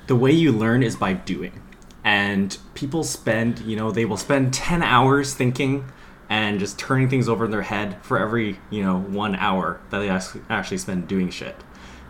the 0.06 0.16
way 0.16 0.32
you 0.32 0.52
learn 0.52 0.82
is 0.82 0.96
by 0.96 1.12
doing. 1.12 1.60
And 2.02 2.56
people 2.74 3.02
spend, 3.02 3.60
you 3.60 3.76
know, 3.76 3.90
they 3.90 4.04
will 4.04 4.16
spend 4.16 4.52
10 4.52 4.82
hours 4.82 5.34
thinking 5.34 5.90
and 6.28 6.58
just 6.58 6.78
turning 6.78 7.08
things 7.08 7.28
over 7.28 7.46
in 7.46 7.50
their 7.50 7.62
head 7.62 7.96
for 8.02 8.18
every, 8.18 8.58
you 8.70 8.82
know, 8.82 8.98
one 8.98 9.36
hour 9.36 9.80
that 9.90 10.00
they 10.00 10.10
actually 10.52 10.78
spend 10.78 11.08
doing 11.08 11.30
shit. 11.30 11.56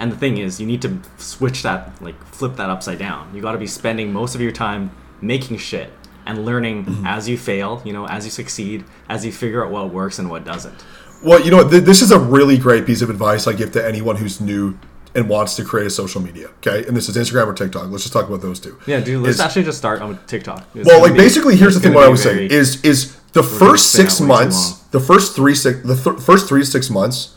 And 0.01 0.11
the 0.11 0.17
thing 0.17 0.39
is, 0.39 0.61
you 0.61 0.67
need 0.67 0.83
to 0.83 1.01
switch 1.19 1.63
that, 1.63 2.03
like, 2.03 2.21
flip 2.25 2.57
that 2.57 2.71
upside 2.71 2.99
down. 2.99 3.33
You 3.35 3.41
got 3.41 3.53
to 3.53 3.59
be 3.59 3.67
spending 3.67 4.13
most 4.13 4.35
of 4.35 4.41
your 4.41 4.53
time 4.53 4.91
making 5.21 5.59
shit 5.59 5.93
and 6.27 6.45
learning 6.45 6.85
mm-hmm. 6.85 7.07
as 7.07 7.29
you 7.29 7.39
fail, 7.39 7.81
you 7.85 7.93
know, 7.93 8.07
as 8.09 8.25
you 8.25 8.31
succeed, 8.31 8.85
as 9.09 9.25
you 9.25 9.33
figure 9.33 9.65
out 9.65 9.71
what 9.71 9.91
works 9.91 10.19
and 10.19 10.31
what 10.31 10.45
doesn't. 10.45 10.85
Well, 11.23 11.41
you 11.41 11.51
know, 11.51 11.69
th- 11.69 11.85
this 11.85 12.03
is 12.03 12.11
a 12.11 12.19
really 12.19 12.59
great 12.59 12.87
piece 12.87 13.03
of 13.03 13.11
advice 13.11 13.47
I 13.47 13.53
give 13.53 13.73
to 13.73 13.87
anyone 13.87 14.17
who's 14.17 14.41
new 14.41 14.79
and 15.15 15.29
wants 15.29 15.55
to 15.57 15.65
create 15.65 15.87
a 15.87 15.91
social 15.91 16.21
media. 16.21 16.49
Okay, 16.59 16.87
and 16.87 16.97
this 16.97 17.09
is 17.09 17.17
Instagram 17.17 17.47
or 17.47 17.55
TikTok. 17.55 17.91
Let's 17.91 18.03
just 18.05 18.13
talk 18.13 18.27
about 18.29 18.43
those 18.43 18.59
two. 18.61 18.79
Yeah, 18.87 19.01
dude, 19.01 19.23
let's 19.23 19.37
Is- 19.37 19.41
actually 19.41 19.65
just 19.65 19.79
start 19.79 20.03
on 20.03 20.19
TikTok. 20.27 20.67
It's 20.75 20.87
Well, 20.87 21.01
like 21.03 21.13
be- 21.13 21.19
basically, 21.19 21.57
here's 21.57 21.75
the 21.75 21.81
thing. 21.81 21.95
What 21.95 22.05
I 22.05 22.09
was 22.09 22.23
saying 22.23 22.51
is 22.51 22.83
is 22.85 23.17
the 23.33 23.43
first 23.43 23.93
six 23.93 24.21
out 24.21 24.21
way 24.21 24.27
too 24.27 24.45
months, 24.45 24.73
the 24.91 25.01
first 25.01 25.37
three 25.37 25.55
six, 25.55 25.81
the 25.83 25.97
th- 25.97 26.21
first 26.23 26.49
three 26.49 26.61
to 26.63 26.67
six 26.67 26.91
months, 26.91 27.35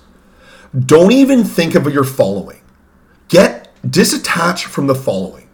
don't 0.86 1.12
even 1.12 1.44
think 1.44 1.76
of 1.76 1.92
your 1.94 2.04
following. 2.04 2.62
Get 3.30 3.70
disattached 3.86 4.64
from 4.66 4.88
the 4.88 4.96
following. 4.96 5.48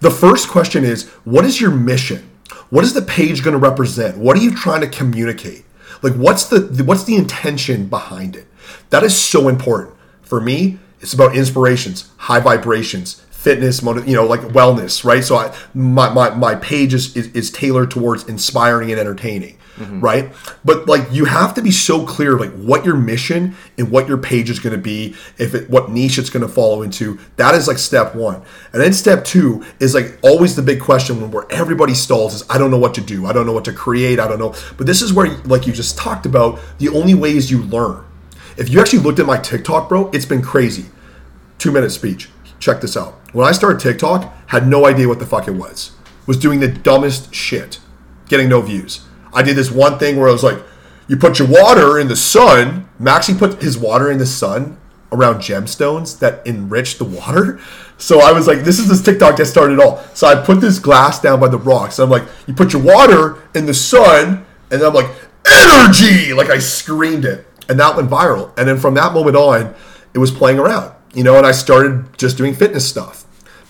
The 0.00 0.10
first 0.10 0.48
question 0.48 0.84
is, 0.84 1.08
what 1.24 1.44
is 1.44 1.60
your 1.60 1.70
mission? 1.70 2.30
What 2.70 2.84
is 2.84 2.92
the 2.92 3.02
page 3.02 3.42
going 3.42 3.52
to 3.52 3.58
represent? 3.58 4.18
What 4.18 4.36
are 4.36 4.40
you 4.40 4.54
trying 4.54 4.80
to 4.82 4.88
communicate? 4.88 5.64
Like, 6.02 6.14
what's 6.14 6.44
the 6.44 6.60
what's 6.84 7.04
the 7.04 7.16
intention 7.16 7.86
behind 7.86 8.36
it? 8.36 8.46
That 8.90 9.02
is 9.02 9.16
so 9.16 9.48
important 9.48 9.94
for 10.22 10.40
me. 10.40 10.78
It's 11.04 11.12
about 11.12 11.36
inspirations, 11.36 12.10
high 12.16 12.40
vibrations, 12.40 13.20
fitness, 13.30 13.82
motiv- 13.82 14.08
you 14.08 14.14
know, 14.14 14.24
like 14.24 14.40
wellness, 14.40 15.04
right? 15.04 15.22
So 15.22 15.36
I, 15.36 15.54
my, 15.74 16.08
my, 16.08 16.30
my 16.30 16.54
page 16.54 16.94
is, 16.94 17.14
is, 17.14 17.26
is 17.32 17.50
tailored 17.50 17.90
towards 17.90 18.24
inspiring 18.24 18.90
and 18.90 18.98
entertaining, 18.98 19.58
mm-hmm. 19.76 20.00
right? 20.00 20.32
But 20.64 20.88
like 20.88 21.06
you 21.12 21.26
have 21.26 21.52
to 21.56 21.62
be 21.62 21.70
so 21.70 22.06
clear 22.06 22.38
like 22.38 22.52
what 22.52 22.86
your 22.86 22.96
mission 22.96 23.54
and 23.76 23.90
what 23.90 24.08
your 24.08 24.16
page 24.16 24.48
is 24.48 24.58
going 24.58 24.74
to 24.74 24.80
be, 24.80 25.14
if 25.36 25.54
it, 25.54 25.68
what 25.68 25.90
niche 25.90 26.16
it's 26.16 26.30
going 26.30 26.40
to 26.40 26.48
follow 26.48 26.80
into. 26.80 27.20
That 27.36 27.54
is 27.54 27.68
like 27.68 27.76
step 27.76 28.14
one. 28.14 28.36
And 28.72 28.80
then 28.80 28.94
step 28.94 29.26
two 29.26 29.62
is 29.80 29.94
like 29.94 30.18
always 30.22 30.56
the 30.56 30.62
big 30.62 30.80
question 30.80 31.20
when 31.20 31.30
where 31.30 31.44
everybody 31.50 31.92
stalls 31.92 32.32
is 32.32 32.44
I 32.48 32.56
don't 32.56 32.70
know 32.70 32.78
what 32.78 32.94
to 32.94 33.02
do. 33.02 33.26
I 33.26 33.34
don't 33.34 33.44
know 33.44 33.52
what 33.52 33.66
to 33.66 33.74
create. 33.74 34.18
I 34.18 34.26
don't 34.26 34.38
know. 34.38 34.54
But 34.78 34.86
this 34.86 35.02
is 35.02 35.12
where, 35.12 35.36
like 35.44 35.66
you 35.66 35.74
just 35.74 35.98
talked 35.98 36.24
about, 36.24 36.60
the 36.78 36.88
only 36.88 37.12
way 37.12 37.36
is 37.36 37.50
you 37.50 37.62
learn. 37.64 38.06
If 38.56 38.68
you 38.68 38.80
actually 38.80 39.00
looked 39.00 39.18
at 39.18 39.26
my 39.26 39.38
TikTok, 39.38 39.88
bro, 39.88 40.10
it's 40.10 40.26
been 40.26 40.42
crazy 40.42 40.86
two 41.58 41.72
minute 41.72 41.90
speech. 41.90 42.28
Check 42.58 42.80
this 42.80 42.96
out. 42.96 43.14
When 43.32 43.46
I 43.46 43.52
started 43.52 43.80
TikTok, 43.80 44.32
had 44.48 44.68
no 44.68 44.86
idea 44.86 45.08
what 45.08 45.18
the 45.18 45.26
fuck 45.26 45.48
it 45.48 45.52
was. 45.52 45.92
Was 46.26 46.36
doing 46.36 46.60
the 46.60 46.68
dumbest 46.68 47.34
shit, 47.34 47.80
getting 48.28 48.48
no 48.48 48.60
views. 48.60 49.06
I 49.32 49.42
did 49.42 49.56
this 49.56 49.70
one 49.70 49.98
thing 49.98 50.16
where 50.16 50.28
I 50.28 50.32
was 50.32 50.44
like, 50.44 50.62
you 51.08 51.16
put 51.16 51.38
your 51.38 51.48
water 51.48 51.98
in 51.98 52.08
the 52.08 52.16
sun. 52.16 52.88
Maxie 52.98 53.34
put 53.34 53.62
his 53.62 53.76
water 53.76 54.10
in 54.10 54.18
the 54.18 54.26
sun 54.26 54.78
around 55.10 55.36
gemstones 55.36 56.18
that 56.20 56.46
enrich 56.46 56.98
the 56.98 57.04
water. 57.04 57.60
So 57.96 58.20
I 58.20 58.32
was 58.32 58.48
like, 58.48 58.64
this 58.64 58.80
is 58.80 58.88
this 58.88 59.00
TikTok 59.00 59.36
that 59.36 59.46
started 59.46 59.78
it 59.78 59.80
all. 59.80 60.02
So 60.14 60.26
I 60.26 60.34
put 60.34 60.60
this 60.60 60.80
glass 60.80 61.22
down 61.22 61.38
by 61.38 61.46
the 61.46 61.56
rocks. 61.56 62.00
I'm 62.00 62.10
like, 62.10 62.24
you 62.48 62.52
put 62.52 62.72
your 62.72 62.82
water 62.82 63.40
in 63.54 63.66
the 63.66 63.72
sun, 63.72 64.44
and 64.72 64.82
I'm 64.82 64.92
like, 64.92 65.08
energy! 65.46 66.32
Like 66.34 66.50
I 66.50 66.58
screamed 66.58 67.24
it. 67.24 67.46
And 67.68 67.80
that 67.80 67.96
went 67.96 68.10
viral. 68.10 68.52
And 68.58 68.68
then 68.68 68.78
from 68.78 68.94
that 68.94 69.12
moment 69.12 69.36
on, 69.36 69.74
it 70.12 70.18
was 70.18 70.30
playing 70.30 70.58
around, 70.58 70.94
you 71.14 71.24
know, 71.24 71.36
and 71.38 71.46
I 71.46 71.52
started 71.52 72.16
just 72.18 72.36
doing 72.36 72.54
fitness 72.54 72.88
stuff. 72.88 73.24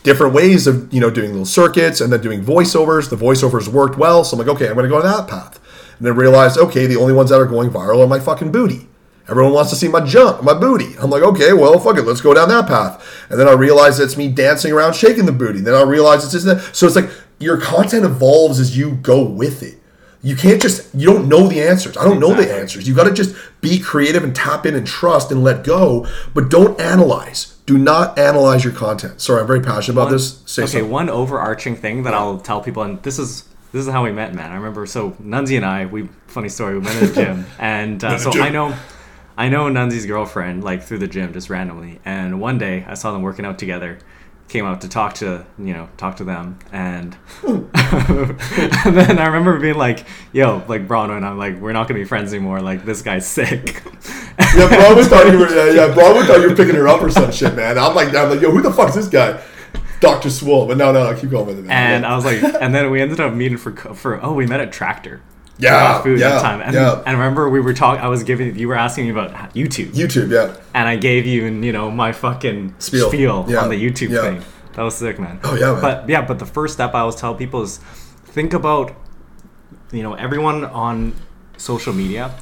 different 0.05 0.35
ways 0.35 0.67
of 0.69 0.93
you 0.93 1.01
know 1.01 1.11
doing 1.11 1.31
little 1.31 1.45
circuits 1.47 2.01
and 2.01 2.13
then 2.13 2.21
doing 2.21 2.45
voiceovers. 2.45 3.11
The 3.11 3.17
voiceovers 3.17 3.67
worked 3.67 3.99
well, 3.99 4.23
so 4.23 4.37
I'm 4.37 4.47
like, 4.47 4.55
okay, 4.55 4.69
I'm 4.69 4.75
going 4.75 4.85
to 4.85 4.89
go 4.89 5.03
that 5.03 5.29
path. 5.29 5.59
And 5.99 6.07
then 6.07 6.15
realized, 6.15 6.59
okay, 6.59 6.87
the 6.87 6.97
only 6.97 7.13
ones 7.13 7.31
that 7.31 7.41
are 7.41 7.47
going 7.47 7.71
viral 7.71 8.05
are 8.05 8.07
my 8.07 8.21
fucking 8.21 8.53
booty. 8.53 8.89
Everyone 9.29 9.55
wants 9.55 9.71
to 9.71 9.77
see 9.77 9.89
my 9.89 10.05
junk, 10.05 10.45
my 10.45 10.53
booty. 10.53 10.95
I'm 10.99 11.09
like, 11.09 11.23
okay, 11.23 11.55
well, 11.55 11.79
fuck 11.81 11.97
it, 11.97 12.03
let's 12.03 12.21
go 12.21 12.35
down 12.35 12.51
that 12.51 12.67
path. 12.67 13.27
And 13.31 13.41
then 13.41 13.49
I 13.49 13.53
realize 13.53 13.99
it's 13.99 14.19
me 14.19 14.29
dancing 14.29 14.71
around 14.71 14.95
shaking 14.95 15.25
the 15.25 15.33
booty. 15.33 15.61
Then 15.61 15.75
I 15.75 15.83
realize 15.83 16.25
it's 16.25 16.33
just 16.35 16.45
that. 16.45 16.77
So 16.77 16.87
it's 16.87 16.97
like 16.97 17.11
your 17.39 17.59
content 17.59 18.05
evolves 18.05 18.61
as 18.61 18.77
you 18.77 18.93
go 18.97 19.25
with 19.25 19.63
it. 19.63 19.81
You 20.25 20.35
can't 20.35 20.61
just 20.61 20.93
you 20.95 21.07
don't 21.07 21.29
know 21.29 21.47
the 21.47 21.61
answers. 21.61 21.97
I 21.99 22.05
don't 22.05 22.19
know 22.19 22.35
the 22.35 22.51
answers. 22.53 22.89
You 22.89 22.95
got 22.95 23.05
to 23.05 23.13
just 23.13 23.37
be 23.61 23.79
creative 23.79 24.25
and 24.25 24.35
tap 24.35 24.65
in 24.65 24.75
and 24.75 24.87
trust 24.87 25.31
and 25.31 25.45
let 25.45 25.65
go, 25.65 26.07
but 26.33 26.49
don't 26.49 26.81
analyze. 26.81 27.57
Do 27.67 27.79
not 27.79 28.19
analyze 28.19 28.65
your 28.65 28.73
content. 28.73 29.21
Sorry, 29.21 29.41
I'm 29.41 29.47
very 29.47 29.61
passionate 29.61 30.01
about 30.01 30.11
this. 30.11 30.43
Say 30.47 30.63
okay, 30.63 30.73
something. 30.73 30.91
one 30.91 31.11
overarching 31.11 31.77
thing 31.77 32.03
that 32.03 32.15
I'll 32.15 32.39
tell 32.39 32.61
people, 32.63 32.83
and 32.83 33.03
this 33.03 33.19
is 33.19 33.45
this 33.73 33.87
is 33.87 33.93
how 33.93 34.05
we 34.05 34.13
met, 34.13 34.35
man. 34.35 34.51
I 34.51 34.55
remember. 34.55 34.87
So 34.87 35.11
Nunzi 35.13 35.57
and 35.57 35.65
I, 35.67 35.87
we 35.87 36.09
funny 36.27 36.49
story. 36.49 36.79
We 36.79 36.85
met 36.85 37.03
at 37.03 37.09
the 37.09 37.15
gym, 37.15 37.47
and 37.59 38.03
uh, 38.03 38.19
so 38.19 38.31
gym. 38.31 38.43
I 38.43 38.49
know, 38.49 38.77
I 39.37 39.49
know 39.49 39.65
Nunzi's 39.65 40.07
girlfriend 40.07 40.65
like 40.65 40.83
through 40.83 40.99
the 40.99 41.09
gym 41.09 41.33
just 41.33 41.51
randomly. 41.51 42.01
And 42.05 42.41
one 42.41 42.57
day 42.57 42.85
I 42.87 42.95
saw 42.95 43.13
them 43.13 43.23
working 43.23 43.45
out 43.45 43.59
together. 43.59 43.99
Came 44.49 44.67
out 44.67 44.83
to 44.83 44.89
talk 44.89 45.15
to 45.15 45.45
you 45.59 45.73
know 45.73 45.89
talk 45.97 46.17
to 46.17 46.25
them, 46.25 46.59
and 46.71 47.15
hmm. 47.15 47.65
and 47.75 48.97
then 48.97 49.19
I 49.19 49.27
remember 49.27 49.59
being 49.59 49.77
like, 49.77 50.07
"Yo, 50.33 50.63
like 50.69 50.87
Bronwyn, 50.87 51.17
and 51.17 51.27
I'm 51.27 51.39
like, 51.39 51.61
we're 51.61 51.73
not 51.73 51.89
gonna 51.89 51.99
be 51.99 52.05
friends 52.05 52.33
anymore. 52.33 52.61
Like 52.61 52.85
this 52.85 53.03
guy's 53.03 53.27
sick." 53.27 53.83
Yeah, 53.85 54.69
Bronwyn 54.69 55.07
thought 55.09 55.33
you 55.33 55.39
were 55.39 55.49
yeah, 55.49 55.87
yeah, 55.87 55.95
Bronwyn 55.95 56.27
thought 56.27 56.41
you 56.41 56.51
were 56.51 56.57
picking 56.57 56.75
her 56.77 56.87
up 56.87 57.03
or 57.03 57.11
some 57.11 57.33
shit, 57.33 57.55
man. 57.55 57.79
I'm 57.79 57.95
like, 57.95 58.15
I'm 58.15 58.31
like, 58.31 58.41
yo, 58.41 58.51
who 58.51 58.63
the 58.63 58.73
fuck 58.73 58.91
is 58.91 58.95
this 58.95 59.09
guy? 59.09 59.43
Doctor 60.01 60.31
Swole. 60.31 60.67
But 60.67 60.77
no, 60.77 60.93
no, 60.93 61.11
no, 61.11 61.19
keep 61.19 61.31
going 61.31 61.47
with 61.47 61.59
it, 61.59 61.65
man. 61.65 61.95
And 61.95 62.03
yeah. 62.03 62.13
I 62.13 62.17
was 62.17 62.25
like, 62.25 62.43
and 62.61 62.75
then 62.75 62.91
we 62.91 63.01
ended 63.01 63.21
up 63.21 63.33
meeting 63.33 63.59
for 63.59 63.73
for 63.73 64.23
oh, 64.25 64.35
we 64.35 64.47
met 64.47 64.61
at 64.61 64.73
Tractor. 64.73 65.23
Yeah, 65.59 66.03
food 66.03 66.19
yeah, 66.19 66.31
that 66.31 66.43
time. 66.43 66.61
And, 66.61 66.75
yeah. 66.75 67.03
and 67.07 67.17
remember 67.17 67.49
we 67.49 67.61
were 67.61 67.75
talking. 67.75 68.03
I 68.03 68.09
was 68.09 68.25
giving 68.25 68.59
you 68.59 68.67
were 68.67 68.75
asking 68.75 69.05
me 69.05 69.11
about 69.11 69.31
YouTube, 69.55 69.91
YouTube, 69.91 70.31
yeah. 70.31 70.61
and 70.75 70.89
I 70.89 70.97
gave 70.97 71.27
you 71.27 71.45
you 71.45 71.73
know 71.73 71.91
my 71.91 72.13
fucking 72.13 72.75
Spiel. 72.79 73.09
spiel, 73.09 73.47
Yeah, 73.49 73.63
on 73.63 73.69
the 73.69 73.77
YouTube 73.77 74.11
yeah. 74.11 74.23
thing. 74.23 74.45
That 74.73 74.83
was 74.83 74.97
sick, 74.97 75.21
man. 75.21 75.39
Oh, 75.45 75.55
yeah, 75.55 75.73
man. 75.73 75.81
But 75.81 76.09
yeah, 76.09 76.23
but 76.23 76.41
the 76.41 76.47
first 76.47 76.75
step 76.75 76.95
I 76.95 77.01
always 77.01 77.15
tell 77.15 77.35
people 77.35 77.63
is 77.63 77.79
think 78.27 78.53
about 78.53 78.97
you 79.93 80.03
know 80.03 80.15
everyone 80.15 80.65
on 80.65 81.15
social 81.57 81.93
media 81.93 82.35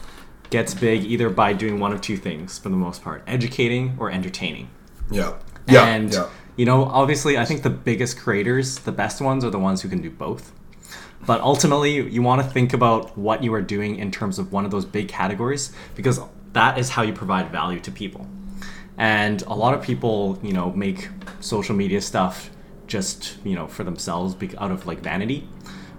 gets 0.50 0.75
big 0.75 1.04
either 1.04 1.28
by 1.31 1.52
doing 1.52 1.78
one 1.78 1.92
of 1.92 2.00
two 2.00 2.16
things 2.16 2.59
for 2.59 2.69
the 2.71 2.76
most 2.76 3.02
part 3.02 3.23
educating 3.26 3.97
or 3.99 4.11
entertaining 4.11 4.69
Yeah. 5.11 5.35
Yeah. 5.69 5.85
and 5.87 6.12
yeah. 6.12 6.28
you 6.57 6.64
know 6.64 6.85
obviously 6.85 7.38
i 7.38 7.45
think 7.45 7.62
the 7.62 7.71
biggest 7.71 8.19
creators 8.19 8.78
the 8.81 8.92
best 8.92 9.21
ones 9.21 9.45
are 9.45 9.50
the 9.50 9.59
ones 9.59 9.83
who 9.83 9.88
can 9.88 10.00
do 10.02 10.11
both 10.11 10.52
but 11.26 11.41
ultimately 11.41 11.93
you 12.11 12.23
want 12.23 12.43
to 12.43 12.49
think 12.49 12.73
about 12.73 13.17
what 13.17 13.43
you 13.45 13.52
are 13.55 13.62
doing 13.62 13.97
in 13.99 14.11
terms 14.11 14.38
of 14.38 14.52
one 14.52 14.64
of 14.64 14.71
those 14.71 14.85
big 14.85 15.09
categories 15.09 15.73
because 15.95 16.21
that 16.52 16.79
is 16.79 16.91
how 16.91 17.02
you 17.02 17.12
provide 17.12 17.50
value 17.50 17.81
to 17.81 17.91
people 17.91 18.26
and 18.99 19.43
a 19.43 19.55
lot 19.55 19.75
of 19.75 19.83
people 19.83 20.38
you 20.43 20.52
know 20.52 20.71
make 20.73 21.09
social 21.41 21.75
media 21.75 22.00
stuff 22.00 22.50
just 22.87 23.37
you 23.45 23.55
know 23.55 23.67
for 23.67 23.85
themselves 23.85 24.35
out 24.59 24.71
of 24.71 24.87
like 24.87 25.00
vanity 25.00 25.49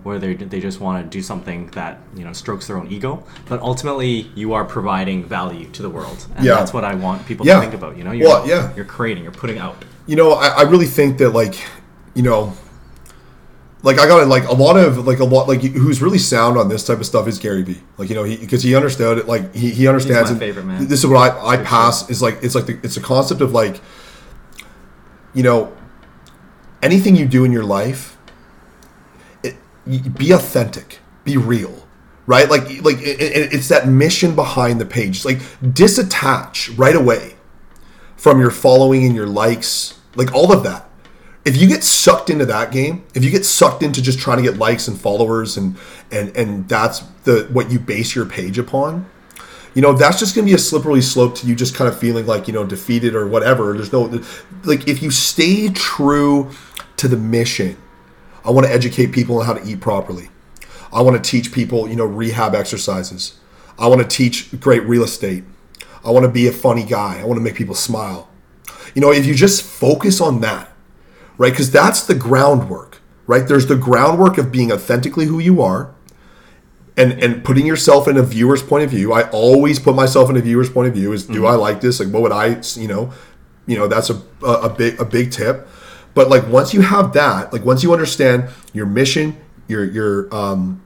where 0.04 0.20
they 0.20 0.34
they 0.36 0.60
just 0.60 0.80
want 0.82 1.04
to 1.04 1.18
do 1.18 1.22
something 1.24 1.68
that 1.72 1.98
you 2.16 2.24
know 2.24 2.34
strokes 2.34 2.68
their 2.68 2.78
own 2.78 2.88
ego 2.92 3.24
but 3.48 3.60
ultimately 3.62 4.30
you 4.36 4.54
are 4.54 4.66
providing 4.66 5.24
value 5.24 5.68
to 5.72 5.82
the 5.82 5.90
world 5.90 6.28
and 6.36 6.46
Yeah. 6.46 6.56
that's 6.56 6.74
what 6.74 6.84
i 6.84 6.94
want 6.94 7.26
people 7.26 7.46
Yeah. 7.48 7.56
to 7.56 7.62
think 7.62 7.74
about 7.74 7.98
you 7.98 8.04
know 8.04 8.12
you're, 8.12 8.28
Well, 8.28 8.48
yeah. 8.48 8.74
you're 8.76 8.86
creating 8.86 9.24
you're 9.24 9.32
putting 9.32 9.58
out 9.58 9.84
you 10.06 10.18
know, 10.18 10.34
I, 10.34 10.48
I 10.50 10.62
really 10.64 10.86
think 10.86 11.18
that 11.20 11.30
like, 11.30 11.56
you 12.14 12.24
know, 12.24 12.52
like 13.84 14.00
I 14.00 14.08
got 14.08 14.24
it. 14.24 14.28
like 14.28 14.48
a 14.48 14.54
lot 14.54 14.76
of 14.78 15.06
like 15.06 15.20
a 15.20 15.26
lot 15.26 15.48
like 15.48 15.62
who's 15.62 16.02
really 16.02 16.18
sound 16.18 16.58
on 16.58 16.70
this 16.70 16.86
type 16.88 17.00
of 17.00 17.06
stuff 17.06 17.28
is 17.28 17.38
Gary 17.38 17.62
Vee. 17.64 17.82
Like 17.98 18.10
you 18.10 18.16
know, 18.16 18.24
he 18.24 18.38
because 18.38 18.64
he 18.64 18.76
understood 18.76 19.18
it. 19.20 19.28
Like 19.28 19.54
he, 19.54 19.70
he 19.72 19.88
understands. 19.88 20.32
my 20.32 20.40
favorite, 20.40 20.66
man. 20.66 20.88
This 20.88 21.00
is 21.04 21.08
what 21.08 21.18
I 21.18 21.46
I 21.54 21.58
pass 21.64 22.10
is 22.10 22.22
like 22.22 22.40
it's 22.42 22.56
like 22.56 22.66
the, 22.66 22.80
it's 22.82 22.98
a 22.98 23.02
concept 23.02 23.42
of 23.42 23.52
like, 23.52 23.82
you 25.34 25.44
know, 25.44 25.76
anything 26.82 27.16
you 27.16 27.28
do 27.28 27.44
in 27.44 27.52
your 27.52 27.64
life, 27.66 28.18
it, 29.44 29.56
be 30.18 30.32
authentic, 30.32 31.00
be 31.26 31.36
real, 31.38 31.86
right? 32.26 32.50
Like 32.50 32.64
like 32.84 32.98
it, 33.02 33.20
it- 33.22 33.54
it's 33.54 33.68
that 33.68 33.88
mission 33.88 34.34
behind 34.36 34.80
the 34.80 34.86
page. 34.86 35.26
Like 35.26 35.40
disattach 35.62 36.78
right 36.78 36.96
away 36.96 37.36
from 38.16 38.40
your 38.40 38.52
following 38.52 39.06
and 39.06 39.14
your 39.14 39.28
likes, 39.28 40.00
like 40.16 40.34
all 40.34 40.54
of 40.54 40.64
that. 40.64 40.88
If 41.46 41.58
you 41.58 41.68
get 41.68 41.84
sucked 41.84 42.30
into 42.30 42.46
that 42.46 42.72
game, 42.72 43.04
if 43.14 43.24
you 43.24 43.30
get 43.30 43.46
sucked 43.46 43.84
into 43.84 44.02
just 44.02 44.18
trying 44.18 44.38
to 44.38 44.44
get 44.44 44.58
likes 44.58 44.88
and 44.88 45.00
followers 45.00 45.58
and 45.58 45.76
and 46.12 46.36
and 46.38 46.70
that's 46.70 47.00
the 47.26 47.50
what 47.52 47.70
you 47.70 47.80
base 47.80 48.16
your 48.16 48.26
page 48.26 48.58
upon, 48.58 49.10
you 49.74 49.82
know, 49.82 49.94
that's 49.94 50.20
just 50.20 50.36
going 50.36 50.46
to 50.46 50.52
be 50.52 50.56
a 50.56 50.60
slippery 50.60 51.02
slope 51.02 51.36
to 51.36 51.48
you 51.48 51.56
just 51.56 51.76
kind 51.76 51.90
of 51.90 52.00
feeling 52.00 52.26
like, 52.26 52.48
you 52.48 52.54
know, 52.54 52.66
defeated 52.66 53.16
or 53.16 53.28
whatever. 53.28 53.74
There's 53.74 53.92
no 53.92 54.22
like 54.64 54.88
if 54.88 55.02
you 55.02 55.12
stay 55.12 55.70
true 55.70 56.52
to 56.98 57.08
the 57.08 57.18
mission, 57.18 57.78
I 58.46 58.52
want 58.52 58.68
to 58.68 58.74
educate 58.74 59.12
people 59.12 59.40
on 59.40 59.46
how 59.46 59.54
to 59.54 59.68
eat 59.68 59.82
properly. 59.82 60.30
I 60.92 61.02
want 61.02 61.22
to 61.22 61.30
teach 61.30 61.52
people, 61.52 61.90
you 61.90 61.96
know, 61.96 62.06
rehab 62.06 62.54
exercises. 62.54 63.40
I 63.80 63.88
want 63.88 64.02
to 64.02 64.08
teach 64.08 64.60
great 64.60 64.84
real 64.84 65.04
estate. 65.04 65.44
I 66.06 66.12
want 66.12 66.24
to 66.24 66.32
be 66.32 66.48
a 66.48 66.52
funny 66.52 66.84
guy. 66.84 67.20
I 67.20 67.24
want 67.24 67.38
to 67.38 67.42
make 67.42 67.56
people 67.56 67.76
smile. 67.76 68.30
You 68.94 69.02
know, 69.02 69.12
if 69.12 69.26
you 69.26 69.34
just 69.34 69.64
focus 69.64 70.22
on 70.22 70.42
that, 70.42 70.73
right? 71.38 71.52
Because 71.52 71.72
that's 71.72 72.04
the 72.06 72.16
groundwork, 72.16 73.02
right? 73.28 73.48
There's 73.48 73.68
the 73.68 73.76
groundwork 73.76 74.38
of 74.38 74.52
being 74.52 74.72
authentically 74.72 75.26
who 75.26 75.40
you 75.40 75.62
are 75.62 75.94
and 76.96 77.12
and 77.24 77.44
putting 77.44 77.66
yourself 77.66 78.08
in 78.08 78.18
a 78.18 78.24
viewer's 78.24 78.62
point 78.62 78.84
of 78.84 78.90
view. 78.92 79.14
I 79.14 79.30
always 79.30 79.80
put 79.80 79.96
myself 79.96 80.30
in 80.30 80.38
a 80.38 80.42
viewer's 80.42 80.70
point 80.70 80.88
of 80.88 80.94
view 80.94 81.12
is 81.14 81.26
do 81.26 81.46
I 81.46 81.56
like 81.56 81.82
this? 81.82 82.00
Like 82.00 82.10
what 82.10 82.22
would 82.22 82.32
I, 82.32 82.62
you 82.76 82.88
know, 82.88 83.12
you 83.66 83.78
know, 83.78 83.88
that's 83.88 84.10
a, 84.10 84.22
a, 84.44 84.52
a 84.52 84.70
big 84.70 85.00
a 85.00 85.06
big 85.06 85.32
tip. 85.32 85.68
But 86.14 86.30
like 86.30 86.48
once 86.48 86.74
you 86.74 86.82
have 86.82 87.14
that, 87.14 87.52
like 87.52 87.66
once 87.66 87.82
you 87.84 87.92
understand 87.94 88.50
your 88.74 88.86
mission, 88.86 89.38
your 89.68 89.84
your 89.84 90.34
um 90.34 90.82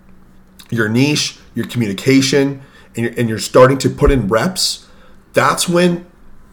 your 0.69 0.87
niche, 0.87 1.39
your 1.55 1.65
communication, 1.65 2.61
and 2.95 3.05
you're, 3.05 3.13
and 3.17 3.29
you're 3.29 3.39
starting 3.39 3.77
to 3.79 3.89
put 3.89 4.11
in 4.11 4.27
reps, 4.27 4.87
that's 5.33 5.67
when 5.67 6.05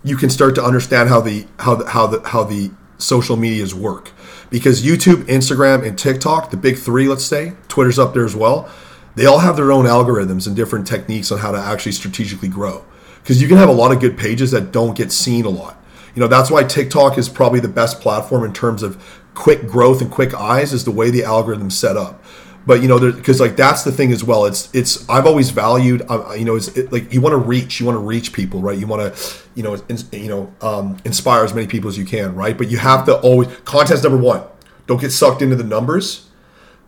you 0.03 0.17
can 0.17 0.31
start 0.31 0.55
to 0.57 0.65
understand 0.65 1.09
how 1.09 1.21
the 1.21 1.47
how 1.61 1.77
the 1.77 1.89
how 1.91 2.07
the 2.07 2.21
how 2.29 2.45
the 2.45 2.71
social 2.99 3.37
medias 3.37 3.75
work. 3.75 4.13
Because 4.51 4.83
YouTube, 4.83 5.25
Instagram, 5.25 5.87
and 5.87 5.99
TikTok, 5.99 6.51
the 6.51 6.57
big 6.57 6.79
three, 6.79 7.09
let's 7.09 7.25
say, 7.25 7.55
Twitter's 7.69 7.99
up 7.99 8.15
there 8.15 8.25
as 8.25 8.37
well. 8.37 8.71
They 9.15 9.27
all 9.27 9.39
have 9.39 9.57
their 9.57 9.73
own 9.73 9.85
algorithms 9.85 10.47
and 10.47 10.57
different 10.57 10.87
techniques 10.87 11.31
on 11.31 11.39
how 11.39 11.53
to 11.53 11.59
actually 11.59 11.93
strategically 11.93 12.49
grow. 12.49 12.85
Because 13.23 13.41
you 13.41 13.49
can 13.49 13.57
have 13.57 13.69
a 13.69 13.73
lot 13.73 13.93
of 13.93 14.01
good 14.01 14.19
pages 14.19 14.51
that 14.51 14.73
don't 14.73 14.97
get 14.97 15.13
seen 15.13 15.45
a 15.45 15.51
lot. 15.51 15.83
You 16.15 16.21
know, 16.21 16.29
that's 16.29 16.51
why 16.51 16.65
TikTok 16.65 17.19
is 17.19 17.29
probably 17.29 17.61
the 17.61 17.69
best 17.69 18.01
platform 18.01 18.45
in 18.45 18.53
terms 18.53 18.83
of 18.83 19.03
quick 19.35 19.67
growth 19.67 20.01
and 20.01 20.11
quick 20.11 20.35
eyes 20.35 20.73
is 20.73 20.85
the 20.85 20.91
way 20.91 21.11
the 21.11 21.25
algorithm's 21.25 21.77
set 21.77 21.97
up 21.97 22.23
but 22.67 22.83
you 22.83 22.89
know 22.89 22.99
because 23.13 23.41
like 23.41 23.57
that's 23.57 23.83
the 23.83 23.93
thing 23.93 24.13
as 24.13 24.25
well 24.25 24.45
it's 24.45 24.75
it's 24.75 25.09
i've 25.09 25.27
always 25.27 25.51
valued 25.51 26.03
uh, 26.09 26.33
you 26.33 26.45
know 26.45 26.57
it's 26.57 26.69
it, 26.69 26.93
like 26.93 27.13
you 27.13 27.21
want 27.21 27.33
to 27.33 27.39
reach 27.39 27.81
you 27.81 27.87
want 27.87 27.97
to 27.97 28.01
reach 28.01 28.33
people 28.33 28.61
right 28.61 28.79
you 28.79 28.87
want 28.87 29.15
to 29.15 29.37
you 29.55 29.63
know 29.63 29.75
in, 29.89 29.99
you 30.13 30.29
know 30.29 30.53
um, 30.61 30.97
inspire 31.05 31.45
as 31.45 31.55
many 31.55 31.67
people 31.67 31.89
as 31.89 31.99
you 31.99 32.05
can 32.05 32.35
right 32.35 32.57
but 32.59 32.71
you 32.71 32.79
have 32.79 33.05
to 33.07 33.15
always 33.21 33.49
content's 33.65 34.03
number 34.03 34.19
one 34.19 34.43
don't 34.87 35.01
get 35.01 35.11
sucked 35.11 35.43
into 35.43 35.57
the 35.57 35.65
numbers 35.65 36.29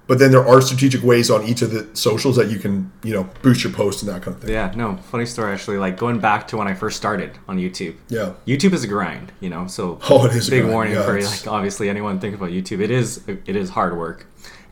but 0.06 0.21
then 0.21 0.30
there 0.30 0.47
are 0.47 0.61
strategic 0.61 1.02
ways 1.02 1.30
on 1.30 1.45
each 1.45 1.62
of 1.62 1.73
the 1.73 1.88
socials 1.97 2.37
that 2.37 2.49
you 2.49 2.59
can 2.59 2.92
you 3.02 3.12
know 3.12 3.28
boost 3.42 3.64
your 3.64 3.73
post 3.73 4.02
and 4.02 4.11
that 4.11 4.23
kind 4.23 4.37
of 4.37 4.42
thing 4.42 4.52
Yeah, 4.52 4.73
no, 4.76 4.97
funny 4.97 5.26
story 5.26 5.52
actually. 5.52 5.78
Like 5.78 5.97
going 5.97 6.21
back 6.21 6.47
to 6.49 6.56
when 6.56 6.68
I 6.68 6.75
first 6.75 6.97
started 6.97 7.38
on 7.49 7.59
YouTube. 7.59 7.97
Yeah. 8.09 8.35
YouTube 8.47 8.73
is 8.73 8.85
a 8.85 8.87
grind, 8.87 9.33
you 9.40 9.50
know. 9.50 9.66
So 9.66 9.99
Oh, 10.09 10.26
it 10.26 10.37
is 10.37 10.49
a 10.49 10.50
big 10.50 10.66
warning 10.66 10.95
yeah, 10.95 11.04
for 11.04 11.21
like 11.21 11.47
obviously 11.49 11.88
anyone 11.88 12.21
think 12.21 12.35
about 12.35 12.50
YouTube. 12.50 12.80
It 12.80 12.90
is 12.90 13.23
it 13.26 13.56
is 13.56 13.71
hard 13.71 13.97
work, 13.97 14.26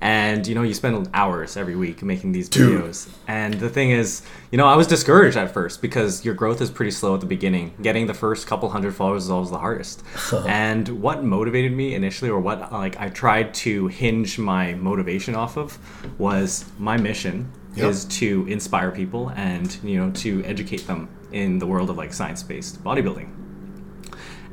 and 0.05 0.47
you 0.47 0.55
know 0.55 0.63
you 0.63 0.75
spend 0.75 1.09
hours 1.15 1.57
every 1.57 1.75
week 1.75 2.03
making 2.03 2.33
these 2.33 2.51
Dude. 2.51 2.83
videos. 2.83 3.09
And 3.27 3.55
the 3.55 3.71
thing 3.71 3.91
is, 3.91 4.21
you 4.51 4.59
know, 4.59 4.67
I 4.67 4.77
was 4.77 4.87
discouraged 4.87 5.39
at 5.39 5.51
first 5.51 5.81
because 5.81 6.27
your 6.27 6.35
growth 6.35 6.61
is 6.61 6.71
pretty 6.71 6.91
slow 6.91 7.15
at 7.15 7.21
the 7.21 7.27
beginning. 7.27 7.73
Getting 7.81 8.07
the 8.07 8.13
first 8.13 8.47
couple 8.47 8.69
hundred 8.69 8.95
followers 8.95 9.25
is 9.25 9.31
always 9.31 9.49
the 9.51 9.59
hardest. 9.59 10.05
and 10.47 10.87
what 11.01 11.25
motivated 11.25 11.73
me 11.73 11.95
initially, 11.95 12.31
or 12.31 12.39
what 12.39 12.71
like 12.71 13.01
I 13.01 13.09
tried 13.09 13.55
to 13.55 13.89
hinge 13.89 14.39
my 14.39 14.75
motivation 14.75 15.35
off 15.35 15.57
of, 15.57 15.79
was 16.19 16.67
my 16.79 16.99
mission 16.99 17.51
Yep. 17.77 17.91
is 17.91 18.05
to 18.21 18.47
inspire 18.47 18.93
people 18.93 19.31
and 19.31 19.77
you 19.83 19.99
know 19.99 20.13
to 20.13 20.45
educate 20.45 20.87
them 20.87 21.09
in 21.33 21.59
the 21.59 21.67
world 21.67 21.91
of 21.91 21.97
like 21.97 22.13
science-based 22.13 22.85
bodybuilding 22.85 23.29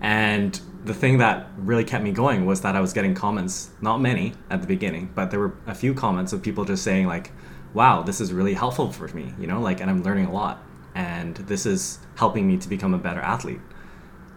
and 0.01 0.59
the 0.83 0.93
thing 0.93 1.19
that 1.19 1.47
really 1.57 1.83
kept 1.83 2.03
me 2.03 2.11
going 2.11 2.45
was 2.45 2.61
that 2.61 2.75
i 2.75 2.81
was 2.81 2.93
getting 2.93 3.13
comments 3.13 3.69
not 3.81 3.99
many 3.99 4.33
at 4.49 4.61
the 4.61 4.67
beginning 4.67 5.09
but 5.13 5.29
there 5.31 5.39
were 5.39 5.53
a 5.67 5.75
few 5.75 5.93
comments 5.93 6.33
of 6.33 6.41
people 6.41 6.65
just 6.65 6.83
saying 6.83 7.07
like 7.07 7.31
wow 7.73 8.01
this 8.01 8.19
is 8.19 8.33
really 8.33 8.53
helpful 8.53 8.91
for 8.91 9.07
me 9.09 9.33
you 9.39 9.47
know 9.47 9.59
like 9.59 9.79
and 9.79 9.89
i'm 9.89 10.03
learning 10.03 10.25
a 10.25 10.31
lot 10.31 10.63
and 10.95 11.37
this 11.37 11.65
is 11.65 11.99
helping 12.15 12.47
me 12.47 12.57
to 12.57 12.67
become 12.67 12.93
a 12.93 12.97
better 12.97 13.21
athlete 13.21 13.61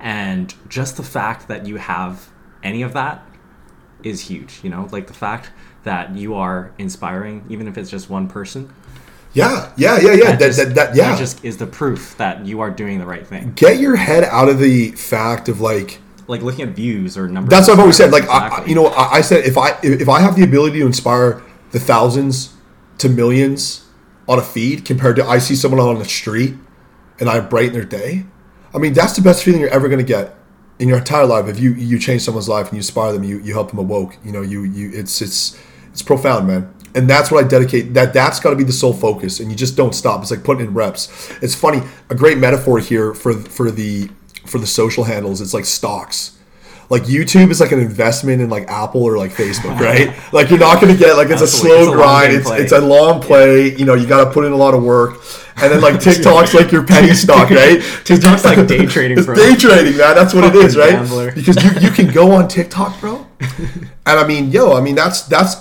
and 0.01 0.55
just 0.69 0.97
the 0.97 1.03
fact 1.03 1.49
that 1.49 1.67
you 1.67 1.77
have 1.77 2.31
any 2.63 2.83
of 2.83 2.93
that 2.93 3.27
is 4.03 4.21
huge. 4.21 4.61
You 4.63 4.71
know, 4.71 4.89
like 4.93 5.07
the 5.07 5.15
fact 5.15 5.51
that 5.85 6.15
you 6.15 6.35
are 6.35 6.73
inspiring, 6.79 7.45
even 7.49 7.67
if 7.69 7.79
it's 7.79 7.91
just 7.91 8.11
one 8.11 8.29
person. 8.29 8.73
Yeah, 9.33 9.73
yeah, 9.77 9.99
yeah, 9.99 10.13
yeah. 10.13 10.37
That, 10.37 10.39
just, 10.39 10.59
that, 10.59 10.75
that, 10.75 10.95
yeah. 10.95 11.11
that 11.11 11.19
just 11.19 11.45
is 11.45 11.57
the 11.57 11.67
proof 11.67 12.17
that 12.19 12.47
you 12.47 12.61
are 12.61 12.71
doing 12.71 12.99
the 12.99 13.07
right 13.07 13.27
thing. 13.27 13.53
Get 13.55 13.79
your 13.79 13.97
head 13.97 14.25
out 14.25 14.49
of 14.49 14.59
the 14.59 14.93
fact 14.93 15.49
of 15.49 15.61
like. 15.61 16.01
Like 16.27 16.43
looking 16.43 16.69
at 16.69 16.75
views 16.75 17.19
or 17.19 17.29
numbers. 17.29 17.51
That's 17.51 17.69
what 17.69 17.75
I've 17.75 17.81
always 17.81 17.97
said. 17.97 18.11
Like, 18.11 18.29
I, 18.29 18.65
you 18.65 18.75
know, 18.75 18.87
I, 18.87 19.17
I 19.17 19.21
said 19.21 19.45
if 19.45 19.59
I 19.59 19.79
if 19.83 20.09
I 20.09 20.21
have 20.21 20.37
the 20.37 20.43
ability 20.43 20.79
to 20.81 20.87
inspire 20.87 21.43
the 21.73 21.81
thousands 21.81 22.55
to 22.99 23.09
millions 23.09 23.85
on 24.29 24.39
a 24.39 24.43
feed 24.43 24.85
compared 24.85 25.17
to 25.17 25.25
I 25.25 25.39
see 25.39 25.55
someone 25.55 25.81
on 25.81 25.99
the 25.99 26.05
street 26.05 26.55
and 27.21 27.29
I 27.29 27.41
brighten 27.41 27.75
their 27.75 27.85
day. 27.85 28.25
I 28.75 28.79
mean, 28.79 28.93
that's 28.93 29.15
the 29.15 29.23
best 29.23 29.45
feeling 29.45 29.61
you're 29.61 29.71
ever 29.71 29.89
going 29.89 29.99
to 29.99 30.05
get 30.05 30.35
in 30.79 30.89
your 30.89 30.99
entire 30.99 31.27
life. 31.27 31.47
If 31.47 31.61
you 31.61 31.75
you 31.75 31.99
change 31.99 32.23
someone's 32.23 32.49
life 32.49 32.67
and 32.67 32.75
you 32.75 32.79
inspire 32.79 33.13
them, 33.13 33.25
you 33.25 33.39
you 33.39 33.53
help 33.53 33.71
them 33.71 33.79
awoke. 33.79 34.17
You 34.25 34.33
know, 34.33 34.43
you 34.43 34.65
you 34.65 34.91
it's 34.93 35.21
it's 35.23 35.59
it's 35.91 36.03
profound, 36.03 36.47
man. 36.47 36.73
And 36.97 37.11
that's 37.11 37.31
what 37.31 37.45
I 37.45 37.49
dedicate. 37.49 37.95
That 37.95 38.13
that's 38.13 38.41
got 38.41 38.51
to 38.51 38.57
be 38.57 38.65
the 38.65 38.73
sole 38.73 38.93
focus, 38.93 39.41
and 39.41 39.51
you 39.51 39.57
just 39.57 39.77
don't 39.77 39.95
stop. 39.95 40.23
It's 40.23 40.31
like 40.31 40.45
putting 40.45 40.67
in 40.67 40.75
reps. 40.75 41.33
It's 41.43 41.55
funny. 41.55 41.83
A 42.11 42.15
great 42.15 42.39
metaphor 42.39 42.79
here 42.79 43.15
for 43.15 43.35
for 43.35 43.71
the 43.71 44.11
for 44.47 44.59
the 44.59 44.67
social 44.67 45.05
handles. 45.05 45.41
It's 45.41 45.55
like 45.55 45.65
stocks. 45.65 46.33
Like 46.91 47.05
YouTube 47.05 47.51
is 47.51 47.61
like 47.61 47.73
an 47.73 47.81
investment 47.81 48.43
in 48.43 48.51
like 48.51 48.69
Apple 48.69 49.03
or 49.03 49.17
like 49.17 49.31
Facebook, 49.33 49.81
right? 49.81 50.15
like 50.33 50.51
you're 50.51 50.59
not 50.59 50.81
going 50.83 50.93
to 50.93 50.99
get 50.99 51.17
like 51.17 51.31
it's 51.31 51.41
a 51.41 51.47
slow 51.47 51.83
It's 51.85 51.89
a 51.89 51.93
grind. 51.93 52.33
It's 52.35 52.51
it's 52.51 52.73
a 52.73 52.81
long 52.81 53.21
play. 53.23 53.75
You 53.75 53.85
know, 53.87 53.95
you 53.95 54.07
got 54.07 54.25
to 54.25 54.31
put 54.31 54.45
in 54.45 54.53
a 54.53 54.57
lot 54.57 54.75
of 54.75 54.83
work. 54.83 55.21
And 55.57 55.73
then 55.73 55.81
like 55.81 56.01
TikTok's 56.01 56.53
like 56.53 56.73
your 56.73 56.85
penny 56.85 57.15
stock, 57.15 57.49
right? 57.49 57.81
TikTok's 58.05 58.45
like 58.45 58.67
day 58.67 58.85
trading, 58.95 59.17
It's 59.19 59.27
bro. 59.27 59.35
day 59.35 59.55
trading, 59.57 59.97
man. 59.97 60.15
That's 60.15 60.35
what 60.35 60.45
it 60.45 60.55
is, 60.57 60.77
right? 60.77 60.91
Gambler. 60.91 61.33
Because 61.33 61.63
you, 61.65 61.71
you 61.81 61.91
can 61.91 62.13
go 62.13 62.33
on 62.33 62.49
TikTok, 62.49 63.01
bro. 63.01 63.27
And 63.41 64.19
I 64.19 64.27
mean, 64.27 64.51
yo, 64.51 64.75
I 64.77 64.81
mean 64.81 64.95
that's 64.95 65.23
that's 65.23 65.57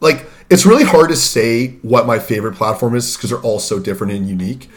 like 0.00 0.26
it's 0.48 0.64
really 0.64 0.84
hard 0.84 1.10
to 1.10 1.16
say 1.16 1.76
what 1.82 2.06
my 2.06 2.18
favorite 2.18 2.54
platform 2.54 2.94
is 2.94 3.16
because 3.16 3.30
they're 3.30 3.42
all 3.42 3.58
so 3.60 3.78
different 3.78 4.12
and 4.12 4.28
unique. 4.28 4.70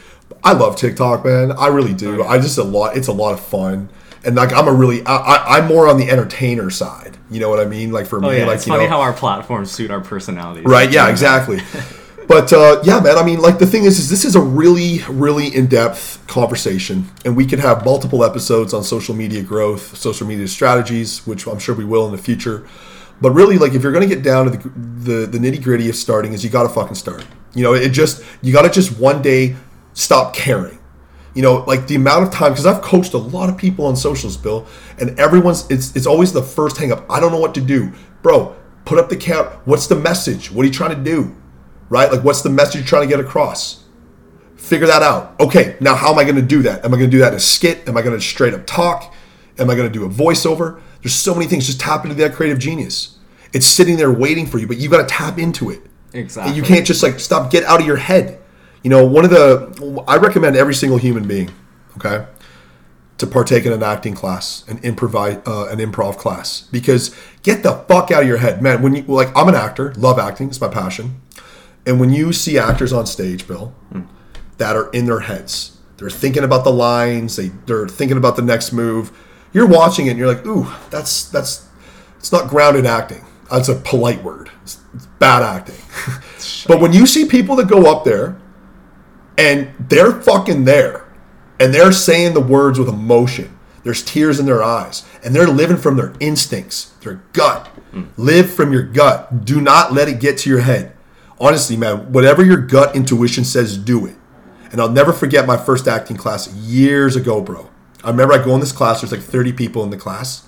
I 0.44 0.54
love 0.54 0.76
TikTok, 0.76 1.26
man. 1.26 1.52
I 1.52 1.68
really 1.68 1.94
do. 1.94 2.24
I 2.24 2.38
just 2.40 2.58
a 2.58 2.64
lot. 2.64 2.98
It's 2.98 3.08
a 3.08 3.14
lot 3.14 3.34
of 3.34 3.40
fun, 3.40 3.90
and 4.24 4.36
like 4.36 4.54
I'm 4.54 4.68
a 4.68 4.74
really. 4.74 5.06
I, 5.06 5.16
I, 5.16 5.58
I'm 5.58 5.68
more 5.68 5.88
on 5.88 5.98
the 5.98 6.10
entertainer 6.10 6.70
side. 6.70 7.18
You 7.30 7.40
know 7.40 7.50
what 7.50 7.60
I 7.60 7.66
mean? 7.66 7.92
Like 7.92 8.06
for 8.06 8.20
me, 8.20 8.28
Oh 8.28 8.32
yeah, 8.32 8.46
like 8.46 8.56
it's 8.58 8.68
you 8.68 8.74
funny 8.74 8.86
know, 8.86 8.90
how 8.92 9.02
our 9.02 9.14
platforms 9.14 9.72
suit 9.72 9.92
our 9.92 10.02
personalities. 10.02 10.66
Right. 10.66 10.92
Yeah. 10.92 11.10
Exactly. 11.10 11.60
but 12.28 12.54
uh, 12.54 12.82
yeah, 12.84 13.00
man. 13.00 13.18
I 13.18 13.24
mean, 13.24 13.40
like 13.40 13.60
the 13.60 13.66
thing 13.66 13.86
is, 13.86 14.00
is 14.00 14.10
this 14.10 14.26
is 14.26 14.36
a 14.36 14.42
really, 14.42 15.00
really 15.10 15.54
in-depth 15.54 16.26
conversation, 16.28 17.10
and 17.26 17.36
we 17.36 17.46
could 17.46 17.60
have 17.60 17.86
multiple 17.86 18.24
episodes 18.24 18.74
on 18.74 18.84
social 18.84 19.16
media 19.16 19.42
growth, 19.42 19.98
social 19.98 20.28
media 20.28 20.48
strategies, 20.48 21.26
which 21.26 21.48
I'm 21.48 21.60
sure 21.60 21.76
we 21.76 21.86
will 21.86 22.06
in 22.06 22.12
the 22.12 22.22
future. 22.22 22.68
But 23.22 23.32
really, 23.32 23.58
like 23.58 23.74
if 23.74 23.84
you're 23.84 23.92
going 23.92 24.08
to 24.08 24.14
get 24.14 24.24
down 24.24 24.46
to 24.46 24.52
the 24.52 24.70
the, 24.70 25.26
the 25.26 25.38
nitty 25.38 25.64
gritty 25.64 25.90
of 25.90 25.96
starting, 25.96 26.34
is 26.34 26.44
you 26.44 26.50
got 26.50 26.64
to 26.64 26.70
fucking 26.70 26.96
start. 26.96 27.26
You 27.54 27.64
know, 27.64 27.74
it 27.74 27.90
just 27.90 28.24
you 28.42 28.52
got 28.52 28.64
to 28.64 28.70
just 28.70 29.00
one 29.00 29.22
day 29.22 29.56
stop 29.94 30.34
caring. 30.36 30.80
You 31.34 31.42
know, 31.42 31.64
like 31.66 31.88
the 31.88 31.96
amount 31.96 32.26
of 32.26 32.32
time 32.32 32.52
because 32.52 32.66
I've 32.66 32.82
coached 32.84 33.14
a 33.14 33.18
lot 33.18 33.50
of 33.50 33.58
people 33.58 33.86
on 33.86 33.96
socials, 33.96 34.38
Bill, 34.38 34.68
and 35.00 35.20
everyone's 35.20 35.70
it's 35.70 35.96
it's 35.96 36.06
always 36.06 36.32
the 36.32 36.44
first 36.44 36.78
hang 36.78 36.92
up. 36.92 37.10
I 37.10 37.20
don't 37.20 37.32
know 37.32 37.40
what 37.40 37.56
to 37.56 37.62
do, 37.62 37.92
bro. 38.22 38.56
Put 38.86 39.00
up 39.00 39.10
the 39.10 39.18
count. 39.18 39.50
What's 39.66 39.88
the 39.88 39.96
message? 39.96 40.52
What 40.52 40.64
are 40.64 40.68
you 40.68 40.74
trying 40.74 40.96
to 40.96 41.04
do? 41.04 41.36
Right? 41.90 42.12
Like, 42.12 42.24
what's 42.24 42.42
the 42.42 42.50
message 42.50 42.76
you're 42.82 42.86
trying 42.86 43.08
to 43.08 43.16
get 43.16 43.20
across? 43.20 43.84
Figure 44.56 44.88
that 44.88 45.02
out. 45.02 45.40
Okay, 45.40 45.76
now 45.80 45.96
how 45.96 46.12
am 46.12 46.20
I 46.20 46.24
going 46.24 46.36
to 46.36 46.42
do 46.42 46.62
that? 46.64 46.86
Am 46.86 46.94
I 46.94 46.98
going 46.98 47.10
to 47.10 47.16
do 47.16 47.20
that 47.20 47.30
in 47.30 47.38
a 47.38 47.40
skit? 47.40 47.88
Am 47.88 47.98
I 47.98 48.02
going 48.02 48.16
to 48.16 48.22
straight 48.22 48.54
up 48.54 48.66
talk? 48.66 49.14
Am 49.58 49.70
I 49.70 49.76
going 49.76 49.92
to 49.92 49.94
do 49.94 50.06
a 50.06 50.10
voiceover? 50.10 50.82
There's 51.02 51.14
so 51.14 51.34
many 51.34 51.48
things. 51.48 51.66
Just 51.66 51.80
tap 51.80 52.06
into 52.06 52.16
that 52.16 52.34
creative 52.34 52.60
genius. 52.60 53.18
It's 53.54 53.66
sitting 53.66 53.98
there 53.98 54.12
waiting 54.12 54.48
for 54.48 54.58
you, 54.58 54.68
but 54.68 54.78
you 54.78 54.90
got 54.90 55.08
to 55.08 55.14
tap 55.14 55.38
into 55.38 55.70
it. 55.70 55.82
Exactly. 56.14 56.56
You 56.56 56.64
can't 56.64 56.86
just 56.86 57.04
like 57.04 57.20
stop, 57.20 57.52
get 57.52 57.64
out 57.66 57.82
of 57.82 57.86
your 57.86 57.98
head. 57.98 58.42
You 58.84 58.90
know, 58.90 59.06
one 59.06 59.24
of 59.24 59.32
the, 59.32 60.04
I 60.08 60.18
recommend 60.18 60.56
every 60.56 60.76
single 60.76 60.98
human 60.98 61.26
being, 61.26 61.50
okay, 61.98 62.26
to 63.18 63.26
partake 63.26 63.66
in 63.66 63.72
an 63.72 63.82
acting 63.82 64.14
class, 64.14 64.68
an 64.68 64.80
improv, 64.80 65.48
uh, 65.48 65.68
an 65.70 65.80
improv 65.80 66.18
class, 66.18 66.68
because 66.72 67.16
get 67.44 67.64
the 67.64 67.72
fuck 67.88 68.12
out 68.12 68.24
of 68.24 68.28
your 68.28 68.38
head, 68.38 68.62
man. 68.62 68.82
When 68.82 68.96
you 68.96 69.04
like, 69.04 69.36
I'm 69.36 69.48
an 69.48 69.56
actor, 69.56 69.94
love 69.94 70.20
acting, 70.20 70.50
it's 70.50 70.60
my 70.60 70.68
passion, 70.68 71.22
and 71.86 72.00
when 72.00 72.12
you 72.12 72.34
see 72.34 72.58
actors 72.58 72.92
on 72.92 73.06
stage, 73.06 73.48
Bill, 73.48 73.74
that 74.58 74.76
are 74.76 74.90
in 74.92 75.06
their 75.06 75.22
heads, 75.22 75.78
they're 75.98 76.10
thinking 76.10 76.44
about 76.44 76.66
the 76.66 76.72
lines, 76.72 77.38
they 77.38 77.50
they're 77.66 77.88
thinking 77.88 78.18
about 78.18 78.36
the 78.36 78.42
next 78.42 78.74
move. 78.74 79.18
You're 79.54 79.68
watching 79.68 80.08
it, 80.08 80.12
and 80.12 80.20
you're 80.20 80.28
like, 80.28 80.46
ooh, 80.46 80.68
that's 80.90 81.30
that's, 81.30 81.68
it's 82.18 82.32
not 82.34 82.50
grounded 82.50 82.86
acting. 82.86 83.24
That's 83.50 83.70
a 83.70 83.76
polite 83.76 84.24
word. 84.24 84.50
It's, 84.64 84.80
it's 84.94 85.06
bad 85.06 85.44
acting. 85.44 85.82
but 86.68 86.82
when 86.82 86.92
you 86.92 87.06
see 87.06 87.26
people 87.26 87.56
that 87.58 87.68
go 87.68 87.90
up 87.90 88.04
there 88.04 88.38
and 89.38 89.74
they're 89.80 90.22
fucking 90.22 90.66
there. 90.66 91.06
And 91.60 91.74
they're 91.74 91.92
saying 91.92 92.34
the 92.34 92.42
words 92.42 92.80
with 92.80 92.90
emotion. 92.90 93.58
There's 93.84 94.04
tears 94.04 94.40
in 94.40 94.46
their 94.46 94.64
eyes. 94.64 95.06
And 95.24 95.36
they're 95.36 95.48
living 95.48 95.78
from 95.78 95.98
their 95.98 96.14
instincts 96.20 96.92
their 97.02 97.22
gut. 97.34 97.70
Live 98.18 98.52
from 98.52 98.72
your 98.72 98.84
gut. 98.84 99.46
Do 99.46 99.62
not 99.62 99.94
let 99.94 100.08
it 100.08 100.20
get 100.20 100.38
to 100.40 100.50
your 100.50 100.62
head. 100.62 100.96
Honestly 101.40 101.76
man 101.76 102.12
whatever 102.12 102.44
your 102.44 102.58
gut 102.58 102.96
intuition 102.96 103.44
says 103.44 103.78
do 103.78 104.06
it. 104.06 104.16
And 104.72 104.82
i'll 104.82 104.90
never 104.90 105.14
forget 105.14 105.46
my 105.46 105.58
first 105.58 105.88
acting 105.88 106.18
class 106.18 106.52
years 106.54 107.16
ago 107.16 107.42
bro. 107.42 107.70
I 108.04 108.10
remember 108.10 108.34
i 108.34 108.44
go 108.44 108.54
in 108.54 108.62
this 108.62 108.72
class 108.72 109.02
there's 109.02 109.12
like 109.12 109.22
30 109.22 109.54
people 109.54 109.84
in 109.84 109.90
the 109.90 109.98
class. 109.98 110.46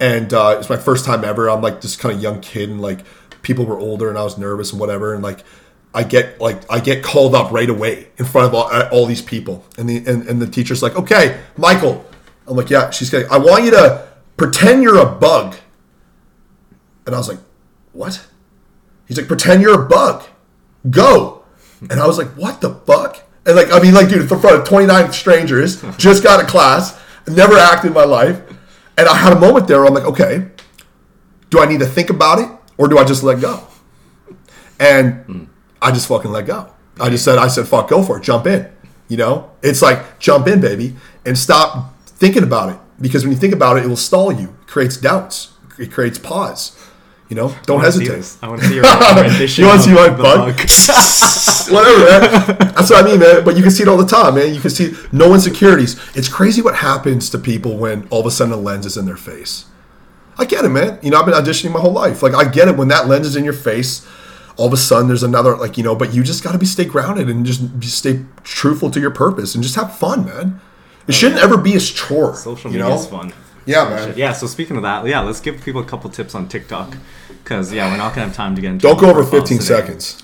And 0.00 0.32
uh, 0.32 0.52
it 0.54 0.58
was 0.58 0.70
my 0.70 0.78
first 0.78 1.04
time 1.04 1.24
ever. 1.24 1.50
I'm 1.50 1.60
like 1.60 1.82
this 1.82 1.94
kind 1.94 2.14
of 2.14 2.22
young 2.22 2.40
kid, 2.40 2.70
and 2.70 2.80
like 2.80 3.04
people 3.42 3.66
were 3.66 3.78
older, 3.78 4.08
and 4.08 4.16
I 4.16 4.24
was 4.24 4.38
nervous 4.38 4.72
and 4.72 4.80
whatever. 4.80 5.12
And 5.12 5.22
like 5.22 5.44
I 5.92 6.04
get 6.04 6.40
like 6.40 6.70
I 6.70 6.80
get 6.80 7.02
called 7.02 7.34
up 7.34 7.50
right 7.50 7.68
away 7.68 8.08
in 8.16 8.24
front 8.24 8.48
of 8.48 8.54
all, 8.54 8.68
uh, 8.70 8.88
all 8.92 9.06
these 9.06 9.22
people, 9.22 9.64
and 9.76 9.88
the 9.88 9.98
and, 9.98 10.28
and 10.28 10.40
the 10.40 10.46
teacher's 10.46 10.82
like, 10.82 10.96
"Okay, 10.96 11.40
Michael." 11.56 12.04
I'm 12.46 12.56
like, 12.56 12.70
"Yeah." 12.70 12.90
She's 12.90 13.12
like, 13.12 13.30
"I 13.30 13.38
want 13.38 13.64
you 13.64 13.72
to 13.72 14.06
pretend 14.36 14.82
you're 14.82 14.98
a 14.98 15.10
bug," 15.10 15.56
and 17.06 17.14
I 17.14 17.18
was 17.18 17.28
like, 17.28 17.40
"What?" 17.92 18.24
He's 19.06 19.16
like, 19.18 19.26
"Pretend 19.26 19.62
you're 19.62 19.82
a 19.84 19.88
bug. 19.88 20.24
Go." 20.88 21.44
And 21.90 21.98
I 21.98 22.06
was 22.06 22.18
like, 22.18 22.28
"What 22.36 22.60
the 22.60 22.74
fuck?" 22.74 23.22
And 23.46 23.56
like, 23.56 23.72
I 23.72 23.80
mean, 23.80 23.94
like, 23.94 24.08
dude, 24.08 24.20
in 24.20 24.28
front 24.28 24.44
of 24.44 24.68
29 24.68 25.12
strangers, 25.12 25.82
just 25.98 26.22
got 26.22 26.42
a 26.42 26.46
class, 26.46 27.00
never 27.26 27.56
acted 27.56 27.88
in 27.88 27.94
my 27.94 28.04
life. 28.04 28.40
And 28.96 29.08
I 29.08 29.16
had 29.16 29.32
a 29.32 29.40
moment 29.40 29.66
there 29.66 29.78
where 29.78 29.88
I'm 29.88 29.94
like, 29.94 30.04
okay, 30.04 30.46
do 31.48 31.60
I 31.60 31.66
need 31.66 31.80
to 31.80 31.86
think 31.86 32.10
about 32.10 32.38
it 32.38 32.48
or 32.76 32.86
do 32.86 32.98
I 32.98 33.04
just 33.04 33.22
let 33.22 33.40
go? 33.40 33.66
And 34.78 35.48
I 35.82 35.92
just 35.92 36.08
fucking 36.08 36.30
let 36.30 36.46
go. 36.46 36.72
I 37.00 37.08
just 37.10 37.24
said, 37.24 37.38
I 37.38 37.48
said, 37.48 37.66
fuck, 37.66 37.88
go 37.88 38.02
for 38.02 38.18
it, 38.18 38.22
jump 38.22 38.46
in. 38.46 38.70
You 39.08 39.16
know, 39.16 39.50
it's 39.62 39.82
like 39.82 40.18
jump 40.18 40.46
in, 40.46 40.60
baby, 40.60 40.94
and 41.26 41.36
stop 41.36 41.98
thinking 42.04 42.42
about 42.42 42.70
it 42.70 42.78
because 43.00 43.24
when 43.24 43.32
you 43.32 43.38
think 43.38 43.54
about 43.54 43.76
it, 43.76 43.84
it 43.84 43.88
will 43.88 43.96
stall 43.96 44.30
you. 44.30 44.48
It 44.62 44.66
creates 44.68 44.96
doubts. 44.96 45.52
It 45.78 45.90
creates 45.90 46.18
pause. 46.18 46.76
You 47.28 47.36
know, 47.36 47.54
don't 47.62 47.80
I 47.80 47.84
hesitate. 47.84 48.36
I 48.42 48.48
want 48.48 48.60
to 48.60 48.68
see 48.68 48.74
your 48.74 48.84
rendition. 49.16 49.62
you 49.62 49.68
want 49.68 49.82
to 49.82 49.88
see 49.88 49.94
my 49.94 50.08
bug? 50.10 50.48
Whatever, 51.70 52.04
man. 52.04 52.74
That's 52.74 52.90
what 52.90 53.04
I 53.04 53.08
mean, 53.08 53.20
man. 53.20 53.44
But 53.44 53.56
you 53.56 53.62
can 53.62 53.70
see 53.70 53.84
it 53.84 53.88
all 53.88 53.96
the 53.96 54.06
time, 54.06 54.34
man. 54.34 54.52
You 54.52 54.60
can 54.60 54.70
see 54.70 54.94
no 55.12 55.32
insecurities. 55.32 55.94
It's 56.16 56.28
crazy 56.28 56.60
what 56.60 56.74
happens 56.74 57.30
to 57.30 57.38
people 57.38 57.76
when 57.76 58.06
all 58.10 58.20
of 58.20 58.26
a 58.26 58.32
sudden 58.32 58.52
a 58.52 58.56
lens 58.56 58.84
is 58.84 58.96
in 58.96 59.06
their 59.06 59.16
face. 59.16 59.66
I 60.38 60.44
get 60.44 60.64
it, 60.64 60.70
man. 60.70 60.98
You 61.02 61.10
know, 61.10 61.20
I've 61.20 61.26
been 61.26 61.34
auditioning 61.34 61.72
my 61.72 61.80
whole 61.80 61.92
life. 61.92 62.22
Like, 62.22 62.34
I 62.34 62.50
get 62.50 62.66
it 62.66 62.76
when 62.76 62.88
that 62.88 63.06
lens 63.06 63.26
is 63.26 63.36
in 63.36 63.44
your 63.44 63.52
face. 63.52 64.06
All 64.60 64.66
of 64.66 64.74
a 64.74 64.76
sudden, 64.76 65.08
there's 65.08 65.22
another, 65.22 65.56
like 65.56 65.78
you 65.78 65.82
know. 65.82 65.94
But 65.96 66.12
you 66.12 66.22
just 66.22 66.44
got 66.44 66.52
to 66.52 66.58
be 66.58 66.66
stay 66.66 66.84
grounded 66.84 67.30
and 67.30 67.46
just, 67.46 67.62
just 67.78 67.96
stay 67.96 68.24
truthful 68.44 68.90
to 68.90 69.00
your 69.00 69.10
purpose 69.10 69.54
and 69.54 69.64
just 69.64 69.74
have 69.76 69.96
fun, 69.96 70.26
man. 70.26 70.60
It 71.06 71.10
oh, 71.10 71.12
shouldn't 71.12 71.40
ever 71.40 71.56
be 71.56 71.74
a 71.76 71.80
chore. 71.80 72.36
Social 72.36 72.70
you 72.70 72.78
media 72.78 72.90
know? 72.90 73.00
is 73.00 73.06
fun. 73.06 73.32
Yeah, 73.64 73.88
man. 73.88 74.14
Yeah. 74.18 74.32
So 74.32 74.46
speaking 74.46 74.76
of 74.76 74.82
that, 74.82 75.06
yeah, 75.06 75.20
let's 75.20 75.40
give 75.40 75.62
people 75.62 75.80
a 75.80 75.84
couple 75.86 76.10
tips 76.10 76.34
on 76.34 76.46
TikTok 76.46 76.94
because 77.42 77.72
yeah, 77.72 77.90
we're 77.90 77.96
not 77.96 78.14
gonna 78.14 78.26
have 78.26 78.36
time 78.36 78.54
to 78.54 78.60
get 78.60 78.72
into. 78.72 78.82
Don't 78.82 79.00
go 79.00 79.08
over 79.08 79.24
15 79.24 79.42
today. 79.58 79.64
seconds. 79.64 80.22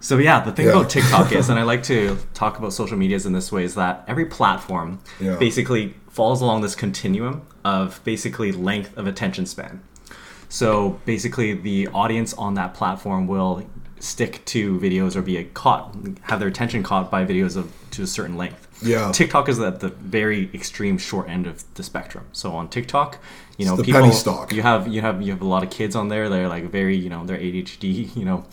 So 0.00 0.18
yeah, 0.18 0.40
the 0.40 0.52
thing 0.52 0.66
Yeah. 0.66 0.72
about 0.72 0.90
TikTok 0.90 1.32
is, 1.32 1.48
and 1.48 1.58
I 1.58 1.62
like 1.72 1.82
to 1.84 2.18
talk 2.34 2.58
about 2.58 2.72
social 2.72 2.96
medias 2.96 3.26
in 3.26 3.32
this 3.32 3.50
way, 3.50 3.64
is 3.64 3.74
that 3.76 4.04
every 4.06 4.26
platform 4.26 4.98
Yeah. 5.20 5.36
basically 5.36 5.94
falls 6.08 6.42
along 6.42 6.60
this 6.60 6.74
continuum 6.74 7.42
of 7.64 8.00
basically 8.04 8.52
length 8.52 8.96
of 8.98 9.06
attention 9.06 9.46
span. 9.46 9.80
So 10.50 11.00
basically, 11.06 11.54
the 11.54 11.88
audience 11.88 12.34
on 12.34 12.54
that 12.54 12.74
platform 12.74 13.26
will 13.26 13.62
stick 14.00 14.42
to 14.46 14.78
videos 14.80 15.14
or 15.14 15.22
be 15.22 15.42
caught, 15.54 15.94
have 16.22 16.40
their 16.40 16.48
attention 16.48 16.82
caught 16.82 17.10
by 17.10 17.24
videos 17.24 17.56
of 17.56 17.72
to 17.92 18.02
a 18.02 18.06
certain 18.06 18.36
length. 18.36 18.66
Yeah. 18.82 19.12
TikTok 19.12 19.48
is 19.48 19.60
at 19.60 19.80
the 19.80 19.88
very 19.88 20.50
extreme 20.54 20.98
short 20.98 21.28
end 21.28 21.46
of 21.46 21.62
the 21.74 21.82
spectrum. 21.82 22.24
So 22.32 22.52
on 22.52 22.68
TikTok, 22.68 23.18
you 23.58 23.66
know, 23.66 23.76
people 23.76 24.00
penny 24.00 24.12
stock. 24.12 24.52
you 24.52 24.62
have 24.62 24.88
you 24.88 25.02
have 25.02 25.22
you 25.22 25.30
have 25.32 25.42
a 25.42 25.46
lot 25.46 25.62
of 25.62 25.70
kids 25.70 25.94
on 25.94 26.08
there. 26.08 26.28
They're 26.28 26.48
like 26.48 26.64
very 26.70 26.96
you 26.96 27.10
know 27.10 27.24
they're 27.24 27.38
ADHD. 27.38 28.16
You 28.16 28.24
know, 28.24 28.44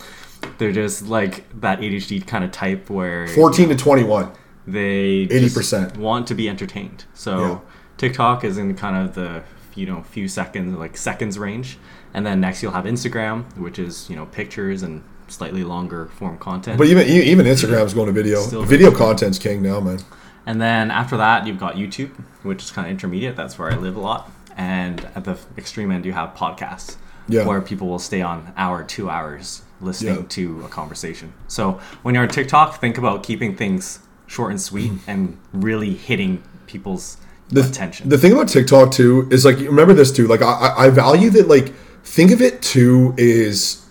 they're 0.58 0.72
just 0.72 1.06
like 1.08 1.44
that 1.60 1.80
ADHD 1.80 2.24
kind 2.26 2.44
of 2.44 2.52
type 2.52 2.88
where 2.90 3.26
14 3.28 3.70
to 3.70 3.74
21. 3.76 4.30
they 4.66 5.26
80%. 5.26 5.96
want 5.96 6.26
to 6.28 6.34
be 6.34 6.48
entertained. 6.48 7.06
So 7.14 7.40
Yeah. 7.40 7.58
TikTok 7.96 8.44
is 8.44 8.58
in 8.58 8.74
kind 8.76 8.96
of 8.96 9.14
the 9.14 9.42
you 9.78 9.86
know 9.86 10.02
few 10.02 10.26
seconds 10.28 10.76
like 10.76 10.96
seconds 10.96 11.38
range 11.38 11.78
and 12.14 12.26
then 12.26 12.40
next 12.40 12.62
you'll 12.62 12.72
have 12.80 12.84
instagram 12.84 13.36
which 13.56 13.78
is 13.78 14.08
you 14.10 14.16
know 14.16 14.26
pictures 14.26 14.82
and 14.82 15.02
slightly 15.28 15.62
longer 15.62 16.06
form 16.18 16.36
content 16.38 16.76
But 16.78 16.86
even 16.88 17.06
even 17.06 17.44
Instagram's 17.46 17.92
going 17.94 18.06
to 18.06 18.12
video. 18.22 18.40
Still 18.40 18.62
video 18.62 18.90
content's 18.90 19.38
king 19.38 19.62
now, 19.62 19.78
man. 19.80 19.98
and 20.46 20.60
then 20.60 20.90
after 20.90 21.16
that 21.18 21.46
you've 21.46 21.60
got 21.66 21.74
youtube 21.82 22.10
which 22.42 22.62
is 22.64 22.70
kind 22.70 22.86
of 22.86 22.90
intermediate 22.90 23.36
that's 23.36 23.58
where 23.58 23.70
i 23.70 23.76
live 23.76 23.94
a 23.96 24.00
lot 24.00 24.30
and 24.56 25.06
at 25.14 25.24
the 25.24 25.36
extreme 25.56 25.90
end 25.90 26.04
you 26.06 26.12
have 26.12 26.34
podcasts 26.34 26.96
Yeah. 27.28 27.44
where 27.46 27.60
people 27.60 27.86
will 27.88 27.98
stay 28.10 28.22
on 28.22 28.52
hour 28.56 28.82
two 28.82 29.08
hours 29.10 29.62
listening 29.80 30.20
Yeah. 30.22 30.36
to 30.38 30.62
a 30.64 30.68
conversation 30.68 31.28
so 31.46 31.78
when 32.02 32.14
you're 32.14 32.24
on 32.24 32.30
tiktok 32.30 32.80
think 32.80 32.96
about 32.98 33.22
keeping 33.22 33.54
things 33.54 34.00
short 34.26 34.50
and 34.50 34.60
sweet 34.60 34.92
and 35.06 35.36
really 35.52 35.92
hitting 35.94 36.42
people's. 36.66 37.18
The, 37.50 37.62
attention 37.62 38.08
The 38.08 38.18
thing 38.18 38.32
about 38.32 38.48
TikTok 38.48 38.92
too 38.92 39.28
is 39.30 39.44
like 39.44 39.58
remember 39.58 39.94
this 39.94 40.12
too. 40.12 40.26
Like 40.26 40.42
I, 40.42 40.74
I 40.76 40.90
value 40.90 41.30
that. 41.30 41.48
Like 41.48 41.74
think 42.04 42.30
of 42.30 42.42
it 42.42 42.60
too 42.62 43.14
is 43.16 43.86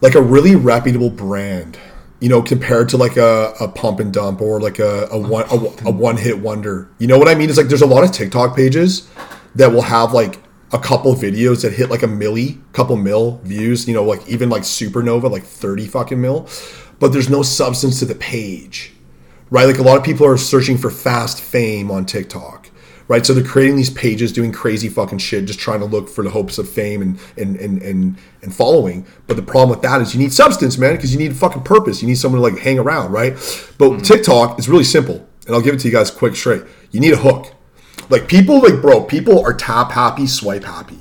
like 0.00 0.14
a 0.14 0.22
really 0.22 0.56
reputable 0.56 1.10
brand. 1.10 1.78
You 2.18 2.30
know, 2.30 2.40
compared 2.40 2.88
to 2.90 2.96
like 2.96 3.18
a, 3.18 3.52
a 3.60 3.68
pump 3.68 4.00
and 4.00 4.10
dump 4.10 4.40
or 4.40 4.58
like 4.58 4.78
a, 4.78 5.06
a 5.10 5.18
one 5.18 5.44
a, 5.50 5.88
a 5.88 5.90
one 5.90 6.16
hit 6.16 6.38
wonder. 6.38 6.88
You 6.98 7.06
know 7.08 7.18
what 7.18 7.28
I 7.28 7.34
mean? 7.34 7.50
It's 7.50 7.58
like 7.58 7.68
there's 7.68 7.82
a 7.82 7.86
lot 7.86 8.04
of 8.04 8.12
TikTok 8.12 8.56
pages 8.56 9.06
that 9.54 9.70
will 9.70 9.82
have 9.82 10.14
like 10.14 10.38
a 10.72 10.78
couple 10.78 11.14
videos 11.14 11.60
that 11.62 11.74
hit 11.74 11.90
like 11.90 12.02
a 12.02 12.06
milli, 12.08 12.58
couple 12.72 12.96
mil 12.96 13.38
views. 13.44 13.86
You 13.86 13.92
know, 13.92 14.02
like 14.02 14.26
even 14.26 14.48
like 14.48 14.62
supernova, 14.62 15.30
like 15.30 15.44
thirty 15.44 15.86
fucking 15.86 16.18
mil. 16.18 16.48
But 16.98 17.12
there's 17.12 17.28
no 17.28 17.42
substance 17.42 17.98
to 17.98 18.06
the 18.06 18.14
page 18.14 18.95
right? 19.50 19.66
Like 19.66 19.78
a 19.78 19.82
lot 19.82 19.96
of 19.96 20.04
people 20.04 20.26
are 20.26 20.36
searching 20.36 20.76
for 20.76 20.90
fast 20.90 21.40
fame 21.40 21.90
on 21.90 22.06
TikTok, 22.06 22.70
right? 23.08 23.24
So 23.24 23.34
they're 23.34 23.44
creating 23.44 23.76
these 23.76 23.90
pages, 23.90 24.32
doing 24.32 24.52
crazy 24.52 24.88
fucking 24.88 25.18
shit, 25.18 25.44
just 25.44 25.58
trying 25.58 25.80
to 25.80 25.86
look 25.86 26.08
for 26.08 26.24
the 26.24 26.30
hopes 26.30 26.58
of 26.58 26.68
fame 26.68 27.02
and 27.02 27.18
and 27.36 27.56
and 27.56 27.82
and, 27.82 28.16
and 28.42 28.54
following. 28.54 29.06
But 29.26 29.36
the 29.36 29.42
problem 29.42 29.70
with 29.70 29.82
that 29.82 30.00
is 30.00 30.14
you 30.14 30.20
need 30.20 30.32
substance, 30.32 30.78
man, 30.78 30.96
because 30.96 31.12
you 31.12 31.18
need 31.18 31.36
fucking 31.36 31.62
purpose. 31.62 32.02
You 32.02 32.08
need 32.08 32.16
someone 32.18 32.40
to 32.40 32.48
like 32.48 32.62
hang 32.62 32.78
around, 32.78 33.12
right? 33.12 33.32
But 33.78 33.90
mm-hmm. 33.90 34.02
TikTok 34.02 34.58
is 34.58 34.68
really 34.68 34.84
simple, 34.84 35.26
and 35.46 35.54
I'll 35.54 35.62
give 35.62 35.74
it 35.74 35.80
to 35.80 35.88
you 35.88 35.94
guys 35.94 36.10
quick, 36.10 36.36
straight. 36.36 36.62
You 36.90 37.00
need 37.00 37.12
a 37.12 37.18
hook. 37.18 37.52
Like 38.08 38.28
people, 38.28 38.60
like 38.60 38.80
bro, 38.80 39.02
people 39.02 39.44
are 39.44 39.54
tap 39.54 39.92
happy, 39.92 40.26
swipe 40.26 40.64
happy. 40.64 40.98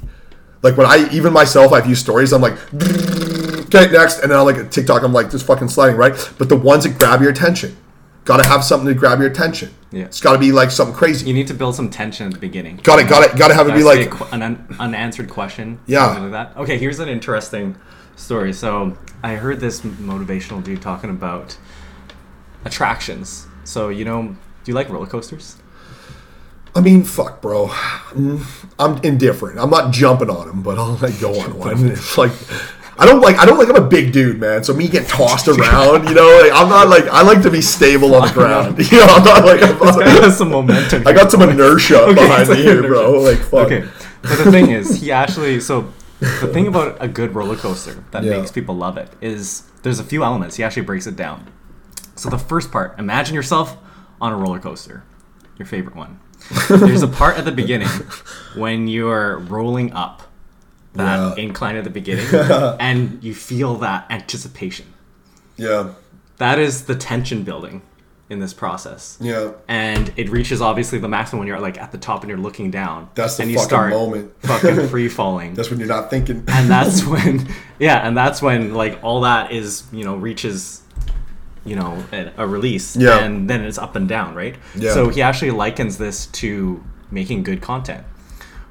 Like 0.64 0.78
when 0.78 0.88
I 0.88 1.08
even 1.12 1.32
myself, 1.32 1.72
I 1.74 1.82
view 1.82 1.94
stories, 1.94 2.34
I'm 2.34 2.42
like, 2.42 2.58
okay, 2.74 3.92
next, 3.92 4.20
and 4.22 4.32
then 4.32 4.40
I'm 4.40 4.46
like 4.46 4.72
TikTok, 4.72 5.04
I'm 5.04 5.14
like 5.14 5.30
just 5.30 5.46
fucking 5.46 5.68
sliding, 5.68 5.96
right? 5.96 6.14
But 6.40 6.50
the 6.50 6.56
ones 6.56 6.86
that 6.86 6.98
grab 6.98 7.22
your 7.22 7.30
attention, 7.30 7.78
gotta 8.26 8.46
have 8.48 8.64
something 8.64 8.88
to 8.88 8.94
grab 8.94 9.20
your 9.20 9.30
attention. 9.30 9.74
Yeah. 9.92 10.06
It's 10.06 10.20
gotta 10.20 10.40
be 10.40 10.52
like 10.52 10.72
something 10.72 10.96
crazy. 10.96 11.26
you 11.28 11.34
need 11.34 11.48
to 11.48 11.54
build 11.54 11.76
some 11.76 11.90
tension 11.90 12.28
at 12.28 12.34
the 12.34 12.40
beginning 12.40 12.78
Got 12.78 13.00
it, 13.00 13.08
got 13.08 13.24
it, 13.24 13.38
gotta 13.38 13.54
have 13.54 13.70
it 13.70 13.74
be 13.76 13.84
like, 13.84 14.10
qu- 14.10 14.26
an 14.34 14.42
un- 14.42 14.76
unanswered 14.80 15.30
question. 15.30 15.80
Yeah. 15.86 16.18
like 16.20 16.32
that. 16.32 16.58
Okay, 16.58 16.78
here's 16.78 17.00
an 17.00 17.08
interesting 17.08 17.78
story. 18.18 18.52
So 18.52 18.98
I 19.24 19.36
heard 19.36 19.60
this 19.62 19.82
motivational 19.82 20.62
dude 20.64 20.82
talking 20.82 21.10
about 21.10 21.58
attractions. 22.66 23.48
So 23.64 23.90
you 23.90 24.06
know, 24.06 24.24
do 24.24 24.38
you 24.72 24.74
like 24.74 24.90
roller 24.90 25.06
coasters? 25.08 25.58
I 26.78 26.82
mean, 26.82 27.04
fuck, 27.04 27.42
bro. 27.42 27.68
Mm, 27.68 28.44
I'm 28.78 28.98
indifferent. 29.02 29.60
I'm 29.60 29.70
not 29.70 29.94
jumping 29.94 30.30
on 30.30 30.48
them, 30.48 30.62
but 30.62 30.78
I'll 30.78 30.96
like 30.98 31.18
go 31.22 31.40
on 31.40 31.58
one. 31.60 31.88
It's 31.92 32.18
like. 32.18 32.32
I 32.98 33.06
don't 33.06 33.22
like. 33.22 33.38
I 33.38 33.46
don't 33.46 33.58
like. 33.58 33.70
I'm 33.70 33.76
a 33.76 33.88
big 33.88 34.12
dude, 34.14 34.40
man. 34.40 34.64
So 34.64 34.74
me 34.74 34.88
getting 34.88 35.08
tossed 35.10 35.48
around, 35.50 36.08
you 36.08 36.16
know, 36.16 36.40
like 36.42 36.52
I'm 36.54 36.70
not 36.70 36.88
like. 36.88 37.06
I 37.08 37.22
like 37.24 37.42
to 37.44 37.52
be 37.52 37.62
stable 37.62 38.16
on 38.16 38.28
the 38.28 38.34
ground. 38.34 38.78
You 38.92 39.00
know, 39.00 39.06
I'm 39.06 39.24
not 39.24 39.46
like. 39.46 39.62
I'm 39.64 39.78
not, 39.80 40.00
Guy 40.00 40.30
some 40.30 40.50
momentum. 40.50 41.06
I 41.08 41.14
got 41.14 41.30
some 41.32 41.42
inertia 41.42 42.00
Okay, 42.04 42.14
behind 42.16 42.48
me 42.50 42.56
like 42.56 42.64
here, 42.64 42.72
inertia. 42.80 42.88
bro. 42.88 43.20
Like 43.22 43.38
fuck. 43.40 43.66
Okay, 43.72 43.88
but 44.22 44.38
the 44.44 44.52
thing 44.52 44.70
is, 44.72 45.02
he 45.02 45.12
actually 45.12 45.60
so 45.60 45.92
the 46.20 46.48
thing 46.54 46.68
about 46.68 46.98
a 47.02 47.08
good 47.08 47.36
roller 47.36 47.58
coaster 47.58 48.04
that 48.12 48.24
Yeah. 48.24 48.38
makes 48.40 48.52
people 48.52 48.76
love 48.76 48.98
it 48.98 49.10
is 49.22 49.64
there's 49.84 50.00
a 50.00 50.04
few 50.04 50.24
elements. 50.24 50.56
He 50.56 50.64
actually 50.64 50.84
breaks 50.84 51.06
it 51.08 51.16
down. 51.18 51.52
So 52.16 52.30
the 52.30 52.38
first 52.38 52.72
part, 52.72 52.98
imagine 52.98 53.36
yourself 53.36 53.78
on 54.22 54.32
a 54.32 54.38
roller 54.38 54.60
coaster, 54.60 55.04
your 55.58 55.66
favorite 55.66 55.96
one. 55.98 56.20
There's 56.70 57.04
a 57.04 57.08
part 57.10 57.38
at 57.38 57.44
the 57.44 57.52
beginning 57.52 57.90
when 58.56 58.88
you're 58.88 59.40
rolling 59.40 59.92
up 59.92 60.22
that 60.96 61.38
Yeah. 61.38 61.44
incline 61.44 61.76
at 61.76 61.84
the 61.84 61.90
beginning, 61.90 62.26
and 62.80 63.24
you 63.24 63.34
feel 63.36 63.76
that 63.76 64.06
anticipation. 64.10 64.88
Yeah. 65.58 65.90
That 66.38 66.60
is 66.60 66.84
the 66.86 66.96
tension 66.96 67.44
building 67.44 67.82
in 68.28 68.40
this 68.40 68.54
process 68.56 69.20
Yeah. 69.22 69.52
and 69.68 70.12
it 70.18 70.32
reaches 70.32 70.60
obviously 70.60 70.98
the 70.98 71.08
maximum 71.08 71.40
when 71.42 71.48
you're 71.48 71.60
like 71.60 71.80
at 71.80 71.92
the 71.92 72.00
top 72.00 72.22
and 72.24 72.30
you're 72.30 72.40
looking 72.40 72.72
down. 72.72 73.08
That's 73.14 73.38
the 73.38 73.44
and 73.44 73.52
you 73.52 73.58
fucking 73.58 73.70
start 73.70 73.90
moment. 73.92 74.32
fucking 74.40 74.88
free 74.90 75.08
falling. 75.10 75.54
That's 75.54 75.70
when 75.70 75.78
you're 75.80 75.88
not 75.88 76.10
thinking. 76.10 76.44
and 76.48 76.68
that's 76.70 77.06
when, 77.06 77.48
yeah, 77.78 78.06
and 78.06 78.18
that's 78.18 78.42
when 78.42 78.74
like 78.74 78.98
all 79.04 79.22
that 79.22 79.52
is, 79.52 79.84
you 79.94 80.04
know, 80.04 80.16
reaches, 80.16 80.82
you 81.66 81.76
know, 81.76 82.04
a, 82.12 82.32
a 82.38 82.48
release, 82.48 82.96
Yeah. 82.98 83.20
and 83.24 83.48
then 83.48 83.64
it's 83.64 83.78
up 83.78 83.96
and 83.96 84.10
down, 84.10 84.34
right? 84.34 84.56
Yeah. 84.76 84.92
So 84.94 85.10
he 85.10 85.22
actually 85.22 85.52
likens 85.52 86.00
this 86.00 86.26
to 86.42 86.84
making 87.12 87.44
good 87.44 87.62
content, 87.62 88.04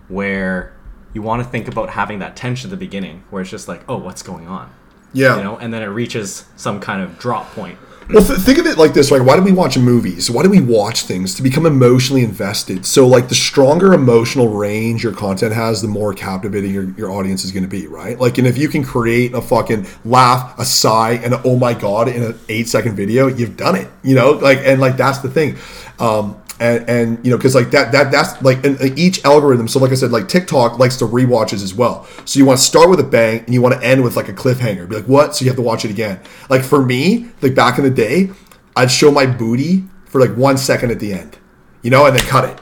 where 0.08 0.73
you 1.14 1.22
want 1.22 1.42
to 1.42 1.48
think 1.48 1.68
about 1.68 1.90
having 1.90 2.18
that 2.18 2.36
tension 2.36 2.68
at 2.68 2.70
the 2.70 2.76
beginning, 2.76 3.24
where 3.30 3.40
it's 3.40 3.50
just 3.50 3.68
like, 3.68 3.82
oh, 3.88 3.96
what's 3.96 4.22
going 4.22 4.48
on, 4.48 4.70
yeah. 5.12 5.36
you 5.36 5.42
know, 5.42 5.56
and 5.56 5.72
then 5.72 5.82
it 5.82 5.86
reaches 5.86 6.44
some 6.56 6.80
kind 6.80 7.02
of 7.02 7.18
drop 7.18 7.50
point. 7.52 7.78
Well, 8.10 8.22
th- 8.22 8.40
think 8.40 8.58
of 8.58 8.66
it 8.66 8.76
like 8.76 8.92
this: 8.92 9.10
like, 9.10 9.24
why 9.24 9.34
do 9.34 9.42
we 9.42 9.52
watch 9.52 9.78
movies? 9.78 10.30
Why 10.30 10.42
do 10.42 10.50
we 10.50 10.60
watch 10.60 11.02
things 11.02 11.34
to 11.36 11.42
become 11.42 11.64
emotionally 11.64 12.22
invested? 12.22 12.84
So, 12.84 13.06
like, 13.06 13.30
the 13.30 13.34
stronger 13.34 13.94
emotional 13.94 14.48
range 14.48 15.02
your 15.02 15.14
content 15.14 15.54
has, 15.54 15.80
the 15.80 15.88
more 15.88 16.12
captivating 16.12 16.74
your, 16.74 16.90
your 16.98 17.10
audience 17.10 17.46
is 17.46 17.52
going 17.52 17.62
to 17.62 17.68
be, 17.68 17.86
right? 17.86 18.20
Like, 18.20 18.36
and 18.36 18.46
if 18.46 18.58
you 18.58 18.68
can 18.68 18.84
create 18.84 19.32
a 19.32 19.40
fucking 19.40 19.86
laugh, 20.04 20.58
a 20.58 20.66
sigh, 20.66 21.12
and 21.12 21.32
a, 21.32 21.42
oh 21.44 21.56
my 21.56 21.72
god 21.72 22.08
in 22.08 22.22
an 22.22 22.38
eight 22.50 22.68
second 22.68 22.94
video, 22.94 23.26
you've 23.26 23.56
done 23.56 23.74
it. 23.74 23.88
You 24.02 24.16
know, 24.16 24.32
like, 24.32 24.58
and 24.58 24.82
like 24.82 24.98
that's 24.98 25.20
the 25.20 25.30
thing. 25.30 25.56
Um, 25.98 26.42
and, 26.60 26.88
and 26.88 27.24
you 27.24 27.30
know 27.30 27.36
because 27.36 27.54
like 27.54 27.70
that 27.70 27.92
that 27.92 28.12
that's 28.12 28.40
like 28.42 28.64
in, 28.64 28.76
in 28.80 28.96
each 28.96 29.24
algorithm 29.24 29.66
so 29.66 29.78
like 29.80 29.90
i 29.90 29.94
said 29.94 30.12
like 30.12 30.28
tiktok 30.28 30.78
likes 30.78 30.96
to 30.96 31.04
rewatches 31.04 31.62
as 31.62 31.74
well. 31.74 32.06
So 32.24 32.38
you 32.38 32.46
want 32.46 32.60
to 32.60 32.64
start 32.64 32.88
with 32.88 33.00
a 33.00 33.04
bang 33.04 33.40
and 33.40 33.52
you 33.52 33.60
want 33.60 33.74
to 33.74 33.86
end 33.86 34.02
with 34.02 34.16
like 34.16 34.28
a 34.28 34.32
cliffhanger. 34.32 34.88
Be 34.88 34.96
like 34.96 35.08
what? 35.08 35.34
So 35.34 35.44
you 35.44 35.50
have 35.50 35.56
to 35.56 35.62
watch 35.62 35.84
it 35.84 35.90
again. 35.90 36.20
Like 36.48 36.62
for 36.62 36.84
me 36.84 37.28
like 37.42 37.54
back 37.54 37.78
in 37.78 37.84
the 37.84 37.90
day 37.90 38.30
i'd 38.76 38.90
show 38.90 39.10
my 39.10 39.26
booty 39.26 39.84
for 40.06 40.20
like 40.20 40.36
one 40.36 40.58
second 40.58 40.90
at 40.90 40.98
the 40.98 41.12
end 41.12 41.38
you 41.82 41.90
know 41.90 42.06
and 42.06 42.16
then 42.16 42.26
cut 42.26 42.48
it. 42.48 42.60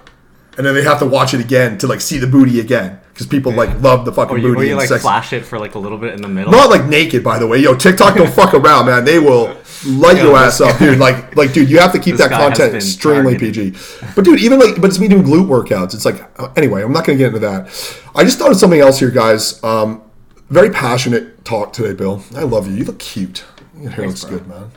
And 0.57 0.67
then 0.67 0.75
they 0.75 0.83
have 0.83 0.99
to 0.99 1.07
watch 1.07 1.33
it 1.33 1.41
again 1.41 1.79
to 1.79 1.87
like 1.87 2.01
see 2.01 2.19
the 2.19 2.27
booty 2.27 2.61
again 2.61 3.01
because 3.13 3.27
people 3.27 3.53
like 3.53 3.81
love 3.81 4.05
the 4.05 4.13
fucking 4.13 4.37
Or 4.37 4.39
you, 4.39 4.49
booty 4.49 4.61
or 4.61 4.65
you 4.65 4.71
and 4.71 4.79
like 4.79 4.89
sex. 4.89 5.03
flash 5.03 5.33
it 5.33 5.45
for 5.45 5.59
like 5.59 5.75
a 5.75 5.79
little 5.79 5.99
bit 5.99 6.15
in 6.15 6.23
the 6.23 6.29
middle. 6.29 6.51
Not 6.53 6.71
like 6.71 6.87
naked, 6.87 7.23
by 7.23 7.39
the 7.39 7.47
way. 7.47 7.59
Yo, 7.59 7.75
TikTok 7.75 8.17
don't 8.17 8.33
fuck 8.33 8.55
around, 8.55 8.87
man. 8.87 9.05
They 9.05 9.19
will 9.19 9.55
light 9.87 10.17
Yo, 10.17 10.31
your 10.31 10.39
this 10.39 10.61
ass 10.61 10.61
up, 10.63 10.79
dude. 10.79 10.99
Like, 10.99 11.37
like, 11.37 11.53
dude, 11.53 11.69
you 11.69 11.79
have 11.79 11.93
to 11.93 11.99
keep 11.99 12.17
This 12.17 12.29
that 12.29 12.31
content 12.31 12.75
extremely 12.75 13.37
targeted. 13.37 13.75
PG. 13.75 14.07
But 14.17 14.25
dude, 14.25 14.41
even 14.41 14.59
like, 14.59 14.81
but 14.81 14.87
it's 14.91 14.99
me 14.99 15.09
doing 15.09 15.25
glute 15.25 15.47
workouts. 15.47 15.95
It's 15.95 16.05
like, 16.05 16.23
uh, 16.41 16.53
anyway, 16.57 16.83
I'm 16.83 16.93
not 16.93 17.05
gonna 17.05 17.19
get 17.19 17.29
into 17.29 17.41
that. 17.41 17.67
I 18.15 18.25
just 18.25 18.39
thought 18.39 18.51
of 18.51 18.57
something 18.57 18.81
else 18.81 18.99
here, 18.99 19.11
guys. 19.11 19.63
Um, 19.63 20.03
very 20.49 20.71
passionate 20.71 21.45
talk 21.45 21.73
today, 21.73 21.93
Bill. 21.95 22.23
I 22.37 22.43
love 22.43 22.67
you. 22.67 22.75
You 22.75 22.85
look 22.85 22.99
cute. 22.99 23.45
Your 23.79 23.91
hair 23.91 24.05
Thanks, 24.07 24.23
looks 24.23 24.25
bro. 24.25 24.39
good, 24.39 24.49
man. 24.49 24.71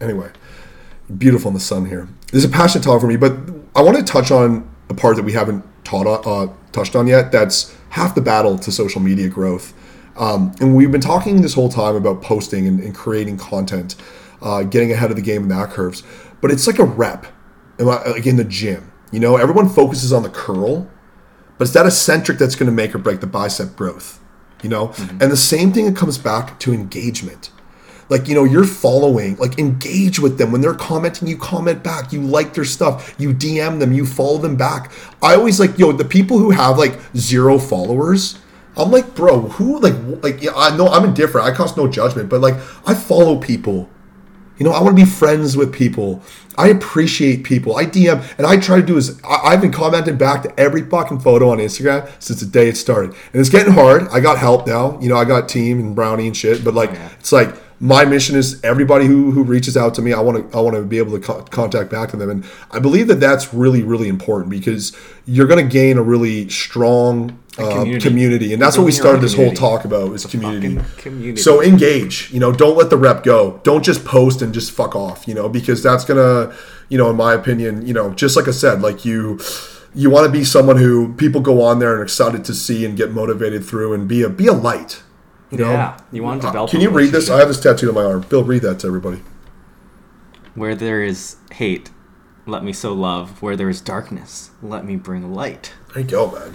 Anyway, 0.00 0.30
beautiful 1.18 1.48
in 1.48 1.54
the 1.54 1.60
sun 1.60 1.86
here. 1.86 2.08
There's 2.30 2.44
a 2.44 2.48
passionate 2.48 2.84
talk 2.84 3.00
for 3.00 3.06
me, 3.06 3.16
but 3.16 3.34
I 3.74 3.82
want 3.82 3.96
to 3.98 4.02
touch 4.04 4.30
on 4.30 4.68
a 4.88 4.94
part 4.94 5.16
that 5.16 5.24
we 5.24 5.32
haven't 5.32 5.64
taught 5.84 6.06
uh, 6.26 6.52
touched 6.72 6.94
on 6.96 7.06
yet. 7.06 7.32
That's 7.32 7.74
half 7.92 8.14
the 8.14 8.20
battle 8.22 8.58
to 8.58 8.72
social 8.72 9.02
media 9.02 9.28
growth. 9.28 9.74
Um, 10.16 10.54
and 10.60 10.74
we've 10.74 10.90
been 10.90 11.02
talking 11.02 11.42
this 11.42 11.52
whole 11.52 11.68
time 11.68 11.94
about 11.94 12.22
posting 12.22 12.66
and, 12.66 12.80
and 12.80 12.94
creating 12.94 13.36
content, 13.36 13.96
uh, 14.40 14.62
getting 14.62 14.90
ahead 14.92 15.10
of 15.10 15.16
the 15.16 15.22
game 15.22 15.42
in 15.42 15.48
that 15.48 15.70
curves. 15.70 16.02
But 16.40 16.50
it's 16.50 16.66
like 16.66 16.78
a 16.78 16.84
rep, 16.84 17.26
like 17.78 18.26
in 18.26 18.36
the 18.36 18.44
gym. 18.44 18.90
You 19.10 19.20
know, 19.20 19.36
everyone 19.36 19.68
focuses 19.68 20.10
on 20.10 20.22
the 20.22 20.30
curl, 20.30 20.90
but 21.58 21.64
it's 21.64 21.74
that 21.74 21.84
eccentric 21.84 22.38
that's 22.38 22.54
going 22.54 22.66
to 22.66 22.72
make 22.72 22.94
or 22.94 22.98
break 22.98 23.20
the 23.20 23.26
bicep 23.26 23.76
growth. 23.76 24.20
You 24.62 24.70
know, 24.70 24.94
and 24.98 25.22
the 25.22 25.36
same 25.36 25.72
thing 25.72 25.86
it 25.86 25.96
comes 25.96 26.16
back 26.18 26.58
to 26.60 26.72
engagement 26.72 27.50
like 28.12 28.28
you 28.28 28.34
know 28.34 28.44
you're 28.44 28.64
following 28.64 29.34
like 29.36 29.58
engage 29.58 30.20
with 30.20 30.36
them 30.36 30.52
when 30.52 30.60
they're 30.60 30.74
commenting 30.74 31.26
you 31.26 31.36
comment 31.36 31.82
back 31.82 32.12
you 32.12 32.20
like 32.20 32.52
their 32.52 32.64
stuff 32.64 33.14
you 33.18 33.32
dm 33.32 33.80
them 33.80 33.92
you 33.92 34.04
follow 34.04 34.38
them 34.38 34.54
back 34.54 34.92
i 35.22 35.34
always 35.34 35.58
like 35.58 35.78
yo 35.78 35.90
the 35.90 36.04
people 36.04 36.38
who 36.38 36.50
have 36.50 36.78
like 36.78 37.00
zero 37.16 37.58
followers 37.58 38.38
i'm 38.76 38.90
like 38.90 39.14
bro 39.14 39.40
who 39.40 39.80
like 39.80 39.94
like 40.22 40.42
yeah, 40.42 40.52
i 40.54 40.76
know 40.76 40.86
i'm 40.88 41.04
indifferent 41.04 41.46
i 41.46 41.50
cause 41.50 41.76
no 41.76 41.88
judgment 41.88 42.28
but 42.28 42.40
like 42.40 42.54
i 42.86 42.94
follow 42.94 43.40
people 43.40 43.88
you 44.58 44.68
know, 44.68 44.74
I 44.74 44.80
want 44.80 44.96
to 44.96 45.04
be 45.04 45.10
friends 45.10 45.56
with 45.56 45.72
people. 45.72 46.22
I 46.56 46.68
appreciate 46.68 47.42
people. 47.42 47.76
I 47.76 47.84
DM 47.84 48.22
and 48.38 48.46
I 48.46 48.58
try 48.58 48.80
to 48.80 48.86
do 48.86 48.96
is 48.96 49.20
I, 49.24 49.40
I've 49.46 49.60
been 49.60 49.72
commenting 49.72 50.16
back 50.16 50.42
to 50.42 50.60
every 50.60 50.82
fucking 50.82 51.18
photo 51.18 51.50
on 51.50 51.58
Instagram 51.58 52.08
since 52.22 52.40
the 52.40 52.46
day 52.46 52.68
it 52.68 52.76
started. 52.76 53.10
And 53.32 53.40
it's 53.40 53.48
getting 53.48 53.72
hard. 53.72 54.06
I 54.12 54.20
got 54.20 54.38
help 54.38 54.66
now. 54.66 55.00
You 55.00 55.08
know, 55.08 55.16
I 55.16 55.24
got 55.24 55.48
team 55.48 55.80
and 55.80 55.96
brownie 55.96 56.26
and 56.26 56.36
shit. 56.36 56.62
But 56.62 56.74
like, 56.74 56.90
oh, 56.90 56.94
yeah. 56.94 57.08
it's 57.18 57.32
like 57.32 57.56
my 57.82 58.04
mission 58.04 58.36
is 58.36 58.62
everybody 58.62 59.06
who, 59.06 59.32
who 59.32 59.42
reaches 59.42 59.76
out 59.76 59.92
to 59.96 60.02
me, 60.02 60.12
I 60.12 60.20
want 60.20 60.52
to 60.52 60.56
I 60.56 60.60
want 60.60 60.76
to 60.76 60.82
be 60.82 60.98
able 60.98 61.18
to 61.18 61.18
co- 61.18 61.42
contact 61.42 61.90
back 61.90 62.10
to 62.10 62.16
them, 62.16 62.30
and 62.30 62.44
I 62.70 62.78
believe 62.78 63.08
that 63.08 63.18
that's 63.18 63.52
really 63.52 63.82
really 63.82 64.08
important 64.08 64.50
because 64.50 64.96
you're 65.26 65.48
going 65.48 65.62
to 65.62 65.70
gain 65.70 65.98
a 65.98 66.02
really 66.02 66.48
strong 66.48 67.40
uh, 67.58 67.70
community. 67.70 68.08
community. 68.08 68.52
and 68.52 68.62
that's 68.62 68.78
what 68.78 68.84
we 68.84 68.92
started 68.92 69.20
this 69.20 69.34
whole 69.34 69.52
talk 69.52 69.84
about 69.84 70.12
is 70.12 70.24
community. 70.24 70.80
community. 70.96 71.42
So 71.42 71.60
engage. 71.60 72.30
You 72.30 72.38
know, 72.38 72.52
don't 72.52 72.76
let 72.76 72.88
the 72.88 72.96
rep 72.96 73.24
go. 73.24 73.60
Don't 73.64 73.84
just 73.84 74.04
post 74.04 74.42
and 74.42 74.54
just 74.54 74.70
fuck 74.70 74.94
off. 74.94 75.26
You 75.26 75.34
know, 75.34 75.48
because 75.48 75.82
that's 75.82 76.04
gonna, 76.04 76.54
you 76.88 76.96
know, 76.96 77.10
in 77.10 77.16
my 77.16 77.34
opinion, 77.34 77.84
you 77.84 77.94
know, 77.94 78.14
just 78.14 78.36
like 78.36 78.46
I 78.46 78.52
said, 78.52 78.80
like 78.80 79.04
you. 79.04 79.40
You 79.94 80.08
want 80.08 80.24
to 80.24 80.32
be 80.32 80.42
someone 80.42 80.78
who 80.78 81.12
people 81.12 81.42
go 81.42 81.60
on 81.60 81.78
there 81.78 81.92
and 81.92 82.02
excited 82.02 82.46
to 82.46 82.54
see 82.54 82.86
and 82.86 82.96
get 82.96 83.12
motivated 83.12 83.62
through 83.62 83.92
and 83.92 84.08
be 84.08 84.22
a 84.22 84.30
be 84.30 84.46
a 84.46 84.54
light. 84.54 85.02
You 85.52 85.58
know? 85.58 85.70
yeah, 85.70 85.98
you 86.10 86.22
want 86.22 86.40
to 86.40 86.48
develop. 86.48 86.70
Can 86.70 86.80
you 86.80 86.88
read 86.88 87.10
this? 87.10 87.28
I 87.28 87.38
have 87.38 87.48
this 87.48 87.60
tattooed 87.60 87.90
on 87.90 87.94
my 87.94 88.04
arm. 88.04 88.22
Bill, 88.22 88.42
read 88.42 88.62
that 88.62 88.78
to 88.80 88.86
everybody. 88.86 89.20
Where 90.54 90.74
there 90.74 91.02
is 91.02 91.36
hate, 91.52 91.90
let 92.46 92.64
me 92.64 92.72
sow 92.72 92.94
love. 92.94 93.42
Where 93.42 93.54
there 93.54 93.68
is 93.68 93.82
darkness, 93.82 94.50
let 94.62 94.86
me 94.86 94.96
bring 94.96 95.34
light. 95.34 95.74
There 95.92 96.02
you 96.02 96.08
go, 96.08 96.30
man. 96.32 96.54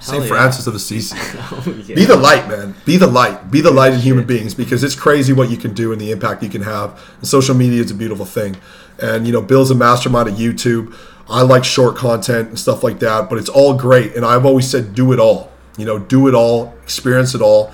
St. 0.00 0.22
yeah. 0.22 0.28
Francis 0.28 0.66
of 0.66 0.74
Assisi. 0.74 1.16
Oh, 1.52 1.82
yeah. 1.86 1.94
Be 1.94 2.04
the 2.04 2.16
light, 2.16 2.48
man. 2.48 2.74
Be 2.84 2.96
the 2.96 3.06
light. 3.06 3.50
Be 3.52 3.60
the 3.60 3.70
light 3.70 3.92
in 3.92 4.00
human 4.00 4.26
beings 4.26 4.54
because 4.54 4.82
it's 4.82 4.96
crazy 4.96 5.32
what 5.32 5.48
you 5.48 5.56
can 5.56 5.72
do 5.72 5.92
and 5.92 6.00
the 6.00 6.10
impact 6.10 6.42
you 6.42 6.48
can 6.48 6.62
have. 6.62 7.00
And 7.18 7.28
social 7.28 7.54
media 7.54 7.80
is 7.82 7.92
a 7.92 7.94
beautiful 7.94 8.26
thing. 8.26 8.56
And 9.00 9.26
you 9.26 9.32
know, 9.32 9.42
Bill's 9.42 9.70
a 9.70 9.76
mastermind 9.76 10.28
at 10.28 10.34
YouTube. 10.34 10.94
I 11.28 11.42
like 11.42 11.64
short 11.64 11.96
content 11.96 12.48
and 12.48 12.58
stuff 12.58 12.82
like 12.82 12.98
that, 12.98 13.30
but 13.30 13.38
it's 13.38 13.48
all 13.48 13.74
great. 13.74 14.16
And 14.16 14.24
I've 14.24 14.44
always 14.44 14.68
said, 14.68 14.94
do 14.94 15.12
it 15.12 15.20
all. 15.20 15.52
You 15.78 15.84
know, 15.84 15.98
do 15.98 16.28
it 16.28 16.34
all, 16.34 16.74
experience 16.82 17.34
it 17.34 17.40
all. 17.40 17.72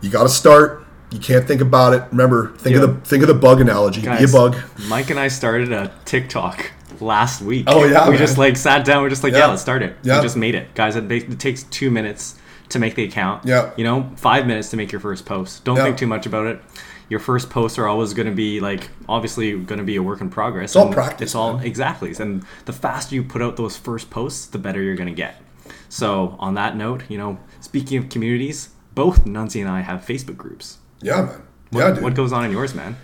You 0.00 0.10
got 0.10 0.22
to 0.24 0.28
start. 0.28 0.86
You 1.10 1.18
can't 1.18 1.46
think 1.46 1.60
about 1.60 1.92
it. 1.92 2.02
Remember, 2.10 2.52
think 2.56 2.76
Yeah. 2.76 2.82
of 2.82 3.02
the 3.02 3.08
think 3.08 3.22
of 3.22 3.28
the 3.28 3.34
bug 3.34 3.60
analogy. 3.60 4.00
Guys, 4.00 4.18
Be 4.20 4.24
a 4.24 4.28
bug. 4.32 4.56
Mike 4.88 5.10
and 5.10 5.18
I 5.18 5.28
started 5.28 5.72
a 5.72 5.90
TikTok 6.04 6.70
last 7.00 7.42
week. 7.42 7.64
Oh, 7.66 7.84
yeah, 7.84 8.04
we 8.04 8.10
man. 8.10 8.18
just 8.18 8.38
like 8.38 8.56
sat 8.56 8.84
down. 8.84 9.02
We're 9.02 9.08
just 9.08 9.24
like, 9.24 9.32
yeah, 9.32 9.40
Yeah. 9.40 9.46
let's 9.48 9.62
start 9.62 9.82
it. 9.82 9.96
Yeah. 10.02 10.16
We 10.18 10.22
just 10.22 10.36
made 10.36 10.54
it, 10.54 10.72
guys. 10.74 10.94
It, 10.96 11.10
it 11.10 11.38
takes 11.40 11.64
two 11.64 11.90
minutes 11.90 12.36
to 12.68 12.78
make 12.78 12.94
the 12.94 13.02
account. 13.04 13.44
Yeah. 13.44 13.70
you 13.76 13.82
know, 13.82 14.10
five 14.16 14.46
minutes 14.46 14.68
to 14.70 14.76
make 14.76 14.92
your 14.92 15.00
first 15.00 15.26
post. 15.26 15.64
Don't 15.64 15.76
Yeah. 15.76 15.84
think 15.84 15.96
too 15.96 16.06
much 16.06 16.26
about 16.26 16.46
it. 16.46 16.60
Your 17.08 17.18
first 17.18 17.50
posts 17.50 17.76
are 17.78 17.88
always 17.88 18.14
going 18.14 18.28
to 18.28 18.34
be 18.34 18.60
like 18.60 18.88
obviously 19.08 19.50
going 19.58 19.78
to 19.80 19.84
be 19.84 19.96
a 19.96 20.02
work 20.02 20.20
in 20.20 20.30
progress. 20.30 20.70
It's 20.70 20.76
all 20.76 20.92
practice, 20.92 21.30
It's 21.30 21.34
all 21.34 21.54
man. 21.56 21.66
exactly. 21.66 22.14
And 22.20 22.44
the 22.66 22.72
faster 22.72 23.16
you 23.16 23.24
put 23.24 23.42
out 23.42 23.56
those 23.56 23.76
first 23.76 24.10
posts, 24.10 24.46
the 24.46 24.58
better 24.58 24.80
you're 24.80 24.94
going 24.94 25.08
to 25.08 25.14
get. 25.14 25.42
So 25.88 26.36
on 26.38 26.54
that 26.54 26.76
note, 26.76 27.02
you 27.08 27.18
know, 27.18 27.38
speaking 27.60 27.98
of 27.98 28.08
communities, 28.10 28.68
both 29.00 29.24
Nunzi 29.24 29.62
and 29.62 29.70
I 29.70 29.80
have 29.80 30.04
Facebook 30.04 30.36
groups. 30.36 30.76
Yeah, 31.00 31.22
man. 31.22 31.42
What, 31.70 31.80
yeah, 31.80 31.90
dude. 31.92 32.02
what 32.04 32.14
goes 32.14 32.34
on 32.34 32.44
in 32.44 32.50
yours, 32.50 32.74
man? 32.74 32.98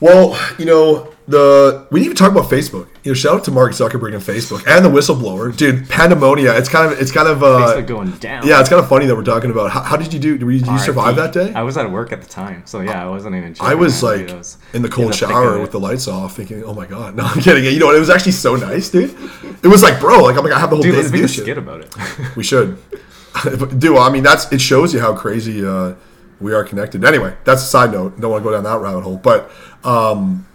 Well, 0.00 0.36
you 0.58 0.64
know, 0.64 1.12
the 1.28 1.86
we 1.92 2.00
need 2.00 2.08
to 2.08 2.14
talk 2.14 2.32
about 2.32 2.50
Facebook. 2.50 2.88
You 3.04 3.12
know, 3.12 3.14
shout 3.14 3.34
out 3.36 3.44
to 3.44 3.52
Mark 3.52 3.70
Zuckerberg 3.70 4.14
and 4.14 4.22
Facebook 4.22 4.66
and 4.66 4.84
the 4.84 4.88
whistleblower, 4.88 5.56
dude. 5.56 5.88
Pandemonia. 5.88 6.58
It's 6.58 6.68
kind 6.68 6.90
of 6.90 7.00
it's 7.00 7.12
kind 7.12 7.28
of 7.28 7.44
uh, 7.44 7.46
Facebook 7.46 7.86
going 7.86 8.10
down. 8.18 8.44
yeah, 8.48 8.58
it's 8.58 8.68
kind 8.68 8.82
of 8.82 8.88
funny 8.88 9.06
that 9.06 9.14
we're 9.14 9.22
talking 9.22 9.52
about. 9.52 9.70
How, 9.70 9.82
how 9.82 9.96
did 9.96 10.12
you 10.12 10.18
do? 10.18 10.38
Did 10.38 10.46
you, 10.48 10.58
did 10.58 10.66
you 10.66 10.78
survive 10.80 11.14
that 11.16 11.32
day? 11.32 11.52
I 11.54 11.62
was 11.62 11.76
at 11.76 11.88
work 11.88 12.10
at 12.10 12.20
the 12.20 12.28
time, 12.28 12.62
so 12.66 12.80
yeah, 12.80 13.04
I 13.04 13.08
wasn't 13.08 13.36
even. 13.36 13.54
I 13.60 13.76
was 13.76 14.02
like 14.02 14.26
was 14.28 14.58
in 14.74 14.82
the 14.82 14.88
cold 14.88 15.12
the 15.12 15.16
shower 15.16 15.60
with 15.60 15.70
the 15.70 15.80
lights 15.80 16.08
off, 16.08 16.34
thinking, 16.34 16.64
"Oh 16.64 16.74
my 16.74 16.86
god!" 16.86 17.14
No, 17.18 17.24
I'm 17.24 17.40
kidding. 17.40 17.64
You 17.64 17.78
know, 17.78 17.86
what? 17.86 17.96
it 17.96 18.00
was 18.00 18.10
actually 18.10 18.32
so 18.32 18.56
nice, 18.56 18.88
dude. 18.88 19.14
It 19.62 19.68
was 19.68 19.84
like, 19.84 20.00
bro, 20.00 20.24
like 20.24 20.36
I'm 20.36 20.42
like 20.42 20.52
I 20.52 20.58
have 20.58 20.70
the 20.70 20.76
whole 20.76 20.82
Dude, 20.82 20.94
day 20.94 20.98
let's 20.98 21.10
to 21.12 21.16
do 21.16 21.24
a 21.24 21.28
shit. 21.28 21.58
about 21.58 21.80
it. 21.82 22.36
We 22.36 22.42
should. 22.42 22.78
do 23.78 23.98
I 23.98 24.10
mean 24.10 24.22
that's 24.22 24.50
it 24.52 24.60
shows 24.60 24.94
you 24.94 25.00
how 25.00 25.14
crazy 25.14 25.64
uh, 25.64 25.94
we 26.40 26.52
are 26.52 26.64
connected. 26.64 27.04
Anyway, 27.04 27.36
that's 27.44 27.62
a 27.62 27.66
side 27.66 27.92
note. 27.92 28.20
Don't 28.20 28.30
want 28.30 28.42
to 28.42 28.48
go 28.50 28.54
down 28.54 28.64
that 28.64 28.78
rabbit 28.80 29.02
hole, 29.02 29.16
but 29.16 29.50
um, 29.84 30.46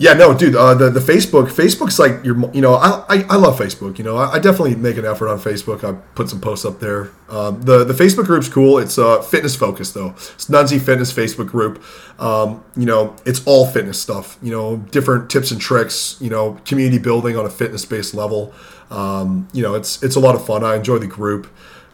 yeah, 0.00 0.14
no, 0.14 0.32
dude. 0.32 0.56
Uh, 0.56 0.72
the 0.72 0.88
the 0.88 0.98
Facebook 0.98 1.48
Facebook's 1.48 1.98
like 1.98 2.24
your 2.24 2.50
you 2.54 2.62
know 2.62 2.72
I, 2.72 3.04
I, 3.06 3.26
I 3.28 3.36
love 3.36 3.58
Facebook. 3.58 3.98
You 3.98 4.04
know 4.04 4.16
I, 4.16 4.32
I 4.32 4.38
definitely 4.38 4.74
make 4.74 4.96
an 4.96 5.04
effort 5.04 5.28
on 5.28 5.38
Facebook. 5.38 5.84
I 5.84 5.92
put 6.14 6.30
some 6.30 6.40
posts 6.40 6.64
up 6.64 6.80
there. 6.80 7.10
Um, 7.28 7.60
the 7.60 7.84
the 7.84 7.92
Facebook 7.92 8.24
group's 8.24 8.48
cool. 8.48 8.78
It's 8.78 8.96
uh, 8.96 9.20
fitness 9.20 9.56
focused 9.56 9.92
though. 9.92 10.14
It's 10.16 10.46
Nunzi 10.46 10.80
Fitness 10.80 11.12
Facebook 11.12 11.48
group. 11.48 11.84
Um, 12.18 12.64
you 12.78 12.86
know 12.86 13.14
it's 13.26 13.46
all 13.46 13.66
fitness 13.66 14.00
stuff. 14.00 14.38
You 14.40 14.52
know 14.52 14.78
different 14.78 15.28
tips 15.28 15.50
and 15.50 15.60
tricks. 15.60 16.16
You 16.18 16.30
know 16.30 16.58
community 16.64 16.96
building 16.98 17.36
on 17.36 17.44
a 17.44 17.50
fitness 17.50 17.84
based 17.84 18.14
level. 18.14 18.54
Um, 18.90 19.48
you 19.52 19.62
know 19.62 19.74
it's 19.74 20.02
it's 20.02 20.16
a 20.16 20.20
lot 20.20 20.34
of 20.34 20.44
fun. 20.44 20.64
I 20.64 20.76
enjoy 20.76 20.98
the 20.98 21.06
group. 21.06 21.46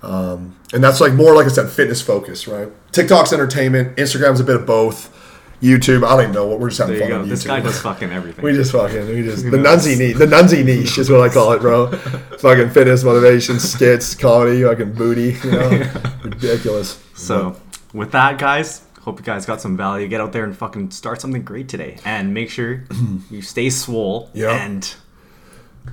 Um, 0.02 0.56
and 0.72 0.84
that's 0.84 1.00
like 1.00 1.14
more 1.14 1.34
like 1.34 1.46
I 1.46 1.48
said, 1.48 1.68
fitness 1.68 2.00
focus, 2.02 2.46
right? 2.46 2.68
TikTok's 2.92 3.32
entertainment, 3.32 3.96
Instagram's 3.96 4.40
a 4.40 4.44
bit 4.44 4.56
of 4.56 4.66
both. 4.66 5.12
YouTube, 5.62 6.04
I 6.06 6.10
don't 6.10 6.20
even 6.24 6.32
know 6.34 6.46
what 6.46 6.60
we're 6.60 6.68
just 6.68 6.80
having 6.80 6.98
there 6.98 7.08
you 7.08 7.14
fun 7.14 7.18
go. 7.20 7.22
on 7.22 7.28
This 7.30 7.44
YouTube. 7.44 7.46
guy 7.46 7.60
does 7.60 7.80
fucking 7.88 8.12
everything. 8.12 8.44
We 8.44 8.52
just 8.52 8.72
fucking, 8.72 9.08
we 9.08 9.22
just 9.22 9.42
the 9.42 9.56
nunzi 9.56 9.96
niche, 9.96 10.16
the 10.18 10.26
nunzi 10.26 10.62
niche 10.62 10.98
is 10.98 11.08
what 11.10 11.22
I 11.22 11.32
call 11.32 11.52
it, 11.52 11.62
bro. 11.62 11.90
fucking 12.38 12.70
fitness, 12.70 13.02
motivation, 13.02 13.58
skits, 13.58 14.14
comedy, 14.14 14.62
fucking 14.64 14.92
booty, 14.92 15.34
you 15.42 15.50
know, 15.50 15.92
ridiculous. 16.24 17.02
so 17.14 17.56
with 17.94 18.12
that, 18.12 18.38
guys. 18.38 18.82
Hope 19.00 19.18
you 19.18 19.24
guys 19.24 19.46
got 19.46 19.60
some 19.62 19.76
value. 19.78 20.08
Get 20.08 20.20
out 20.20 20.32
there 20.32 20.44
and 20.44 20.54
fucking 20.54 20.90
start 20.90 21.22
something 21.22 21.42
great 21.42 21.68
today, 21.70 21.96
and 22.04 22.34
make 22.34 22.50
sure 22.50 22.84
you 23.30 23.40
stay 23.40 23.70
swole. 23.70 24.30
Yeah. 24.34 24.50
And 24.62 24.94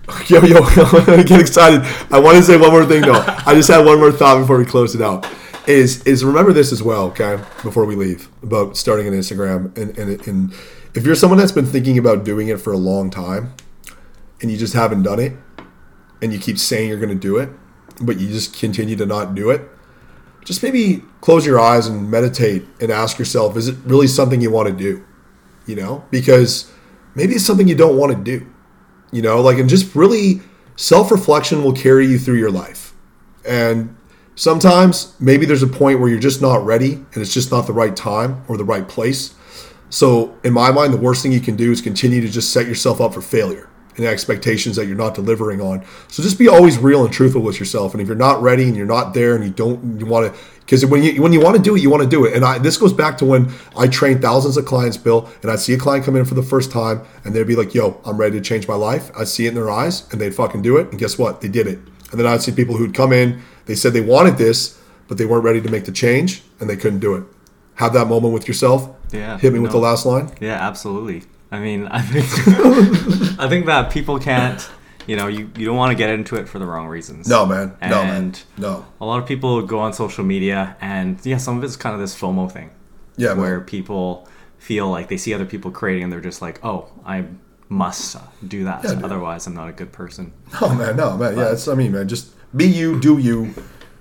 yo, 0.27 0.41
yo, 0.41 0.59
yo, 0.75 1.23
get 1.23 1.39
excited. 1.39 1.81
I 2.11 2.19
want 2.19 2.37
to 2.37 2.43
say 2.43 2.57
one 2.57 2.71
more 2.71 2.85
thing 2.85 3.01
though. 3.01 3.23
I 3.45 3.53
just 3.53 3.69
had 3.69 3.85
one 3.85 3.99
more 3.99 4.11
thought 4.11 4.39
before 4.39 4.57
we 4.57 4.65
close 4.65 4.95
it 4.95 5.01
out. 5.01 5.25
Is 5.65 6.03
is 6.03 6.25
remember 6.25 6.51
this 6.51 6.71
as 6.71 6.83
well, 6.83 7.05
okay? 7.05 7.41
Before 7.63 7.85
we 7.85 7.95
leave 7.95 8.27
about 8.41 8.75
starting 8.75 9.07
an 9.07 9.13
Instagram, 9.13 9.75
and 9.77 9.97
and, 9.97 10.27
and 10.27 10.53
if 10.93 11.05
you're 11.05 11.15
someone 11.15 11.39
that's 11.39 11.53
been 11.53 11.65
thinking 11.65 11.97
about 11.97 12.25
doing 12.25 12.49
it 12.49 12.59
for 12.59 12.73
a 12.73 12.77
long 12.77 13.09
time, 13.09 13.53
and 14.41 14.51
you 14.51 14.57
just 14.57 14.73
haven't 14.73 15.03
done 15.03 15.19
it, 15.19 15.33
and 16.21 16.33
you 16.33 16.39
keep 16.39 16.57
saying 16.57 16.89
you're 16.89 16.99
to 16.99 17.15
do 17.15 17.37
it, 17.37 17.49
but 18.01 18.19
you 18.19 18.27
just 18.27 18.59
continue 18.59 18.97
to 18.97 19.05
not 19.05 19.35
do 19.35 19.51
it, 19.51 19.61
just 20.43 20.63
maybe 20.63 21.03
close 21.21 21.45
your 21.45 21.59
eyes 21.59 21.87
and 21.87 22.11
meditate 22.11 22.65
and 22.81 22.91
ask 22.91 23.17
yourself, 23.17 23.55
is 23.55 23.69
it 23.69 23.77
really 23.85 24.07
something 24.07 24.41
you 24.41 24.51
want 24.51 24.67
to 24.67 24.75
do? 24.75 25.05
You 25.65 25.77
know, 25.77 26.03
because 26.11 26.69
maybe 27.15 27.35
it's 27.35 27.45
something 27.45 27.69
you 27.69 27.75
don't 27.75 27.97
want 27.97 28.11
to 28.11 28.21
do 28.21 28.52
you 29.13 29.21
know 29.21 29.41
like 29.41 29.57
and 29.57 29.69
just 29.69 29.95
really 29.95 30.41
self-reflection 30.75 31.63
will 31.63 31.73
carry 31.73 32.05
you 32.07 32.17
through 32.17 32.37
your 32.37 32.51
life. 32.51 32.93
And 33.47 33.95
sometimes 34.35 35.15
maybe 35.19 35.45
there's 35.45 35.63
a 35.63 35.67
point 35.67 35.99
where 35.99 36.09
you're 36.09 36.19
just 36.19 36.41
not 36.41 36.65
ready 36.65 36.93
and 36.93 37.17
it's 37.17 37.33
just 37.33 37.51
not 37.51 37.67
the 37.67 37.73
right 37.73 37.95
time 37.95 38.43
or 38.47 38.57
the 38.57 38.65
right 38.65 38.87
place. 38.87 39.35
So 39.89 40.35
in 40.43 40.53
my 40.53 40.71
mind 40.71 40.93
the 40.93 40.97
worst 40.97 41.21
thing 41.21 41.31
you 41.31 41.39
can 41.39 41.55
do 41.55 41.71
is 41.71 41.81
continue 41.81 42.21
to 42.21 42.29
just 42.29 42.51
set 42.51 42.67
yourself 42.67 42.99
up 42.99 43.13
for 43.13 43.21
failure 43.21 43.69
and 43.95 44.05
expectations 44.05 44.75
that 44.75 44.87
you're 44.87 44.97
not 44.97 45.15
delivering 45.15 45.61
on. 45.61 45.83
So 46.07 46.23
just 46.23 46.39
be 46.39 46.47
always 46.47 46.77
real 46.77 47.03
and 47.03 47.13
truthful 47.13 47.41
with 47.41 47.59
yourself. 47.59 47.93
And 47.93 48.01
if 48.01 48.07
you're 48.07 48.17
not 48.17 48.41
ready 48.41 48.63
and 48.63 48.75
you're 48.75 48.85
not 48.85 49.13
there 49.13 49.35
and 49.35 49.43
you 49.43 49.51
don't 49.51 49.99
you 49.99 50.05
want 50.05 50.33
to 50.33 50.39
because 50.61 50.85
when 50.85 51.03
you 51.03 51.21
when 51.21 51.33
you 51.33 51.41
want 51.41 51.57
to 51.57 51.61
do 51.61 51.75
it 51.75 51.81
you 51.81 51.89
want 51.89 52.03
to 52.03 52.09
do 52.09 52.25
it. 52.25 52.33
And 52.33 52.43
I, 52.45 52.57
this 52.57 52.77
goes 52.77 52.93
back 52.93 53.17
to 53.19 53.25
when 53.25 53.51
i 53.77 53.87
trained 53.87 54.21
thousands 54.21 54.57
of 54.57 54.65
clients 54.65 54.97
bill 54.97 55.29
and 55.41 55.51
i'd 55.51 55.59
see 55.59 55.73
a 55.73 55.77
client 55.77 56.05
come 56.05 56.15
in 56.15 56.25
for 56.25 56.35
the 56.35 56.43
first 56.43 56.71
time 56.71 57.05
and 57.23 57.35
they'd 57.35 57.45
be 57.45 57.55
like 57.55 57.73
yo 57.73 57.99
i'm 58.05 58.17
ready 58.17 58.37
to 58.37 58.43
change 58.43 58.67
my 58.67 58.75
life. 58.75 59.11
I'd 59.17 59.27
see 59.27 59.45
it 59.45 59.49
in 59.49 59.55
their 59.55 59.69
eyes 59.69 60.11
and 60.11 60.19
they'd 60.19 60.33
fucking 60.33 60.61
do 60.61 60.77
it. 60.77 60.89
And 60.89 60.99
guess 60.99 61.17
what? 61.17 61.41
They 61.41 61.49
did 61.49 61.67
it. 61.67 61.79
And 62.11 62.19
then 62.19 62.27
i'd 62.27 62.41
see 62.41 62.51
people 62.51 62.77
who'd 62.77 62.93
come 62.93 63.11
in 63.13 63.41
they 63.65 63.75
said 63.75 63.93
they 63.93 64.01
wanted 64.01 64.37
this 64.37 64.79
but 65.07 65.17
they 65.17 65.25
weren't 65.25 65.43
ready 65.43 65.61
to 65.61 65.69
make 65.69 65.85
the 65.85 65.91
change 65.91 66.43
and 66.59 66.69
they 66.69 66.77
couldn't 66.77 66.99
do 66.99 67.15
it. 67.15 67.23
Have 67.75 67.93
that 67.93 68.07
moment 68.07 68.33
with 68.33 68.47
yourself. 68.47 68.89
Yeah, 69.11 69.37
hit 69.37 69.53
me 69.53 69.59
with 69.59 69.71
the 69.71 69.77
last 69.77 70.05
line. 70.05 70.31
Yeah, 70.39 70.53
absolutely. 70.53 71.23
I 71.53 71.59
mean, 71.59 71.87
I 71.91 72.01
think 72.01 72.25
I 73.39 73.47
think 73.47 73.67
that 73.67 73.91
people 73.91 74.19
can't. 74.19 74.67
You 75.05 75.17
know, 75.17 75.27
you, 75.27 75.51
you 75.57 75.65
don't 75.65 75.75
want 75.75 75.91
to 75.91 75.97
get 75.97 76.09
into 76.09 76.37
it 76.37 76.47
for 76.47 76.59
the 76.59 76.65
wrong 76.65 76.87
reasons. 76.87 77.27
no 77.27 77.45
man 77.45 77.75
no 77.81 78.03
man 78.03 78.33
no 78.57 78.85
a 79.01 79.05
lot 79.05 79.21
of 79.21 79.27
people 79.27 79.61
go 79.61 79.79
on 79.79 79.91
social 79.93 80.23
media, 80.23 80.77
and 80.81 81.23
yeah, 81.25 81.37
some 81.37 81.57
of 81.57 81.63
it's 81.63 81.75
kind 81.75 81.93
of 81.93 81.99
this 81.99 82.17
FOMO 82.19 82.51
thing. 82.51 82.71
yeah 83.17 83.33
where 83.33 83.57
man. 83.57 83.67
people 83.67 84.27
feel 84.57 84.89
like 84.89 85.09
they 85.09 85.17
see 85.17 85.33
other 85.33 85.45
people 85.45 85.71
creating 85.71 86.03
and 86.03 86.11
they're 86.11 86.21
just 86.21 86.41
like, 86.41 86.63
oh, 86.63 86.89
I 87.05 87.25
must 87.67 88.17
do 88.47 88.63
that. 88.63 88.85
Yeah. 88.85 89.01
Otherwise, 89.03 89.45
I'm 89.45 89.53
not 89.53 89.67
a 89.67 89.73
good 89.73 89.91
person. 89.91 90.31
Oh 90.61 90.73
man, 90.73 90.95
no 90.95 91.17
man. 91.17 91.37
Yeah, 91.37 91.51
it's 91.51 91.67
I 91.67 91.75
mean, 91.75 91.91
man, 91.91 92.07
just 92.07 92.31
be 92.55 92.65
you, 92.65 92.99
do 92.99 93.17
you, 93.17 93.53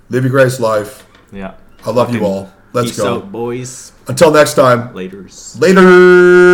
live 0.09 0.23
your 0.23 0.31
greatest 0.31 0.59
life. 0.59 1.05
Yeah. 1.31 1.55
I 1.85 1.91
love 1.91 2.15
you 2.15 2.23
all. 2.23 2.49
Let's 2.71 2.97
go. 2.97 3.17
out, 3.17 3.31
boys. 3.31 3.91
Until 4.07 4.31
next 4.31 4.55
time. 4.55 4.93
Laters. 4.93 5.59
Later. 5.59 6.53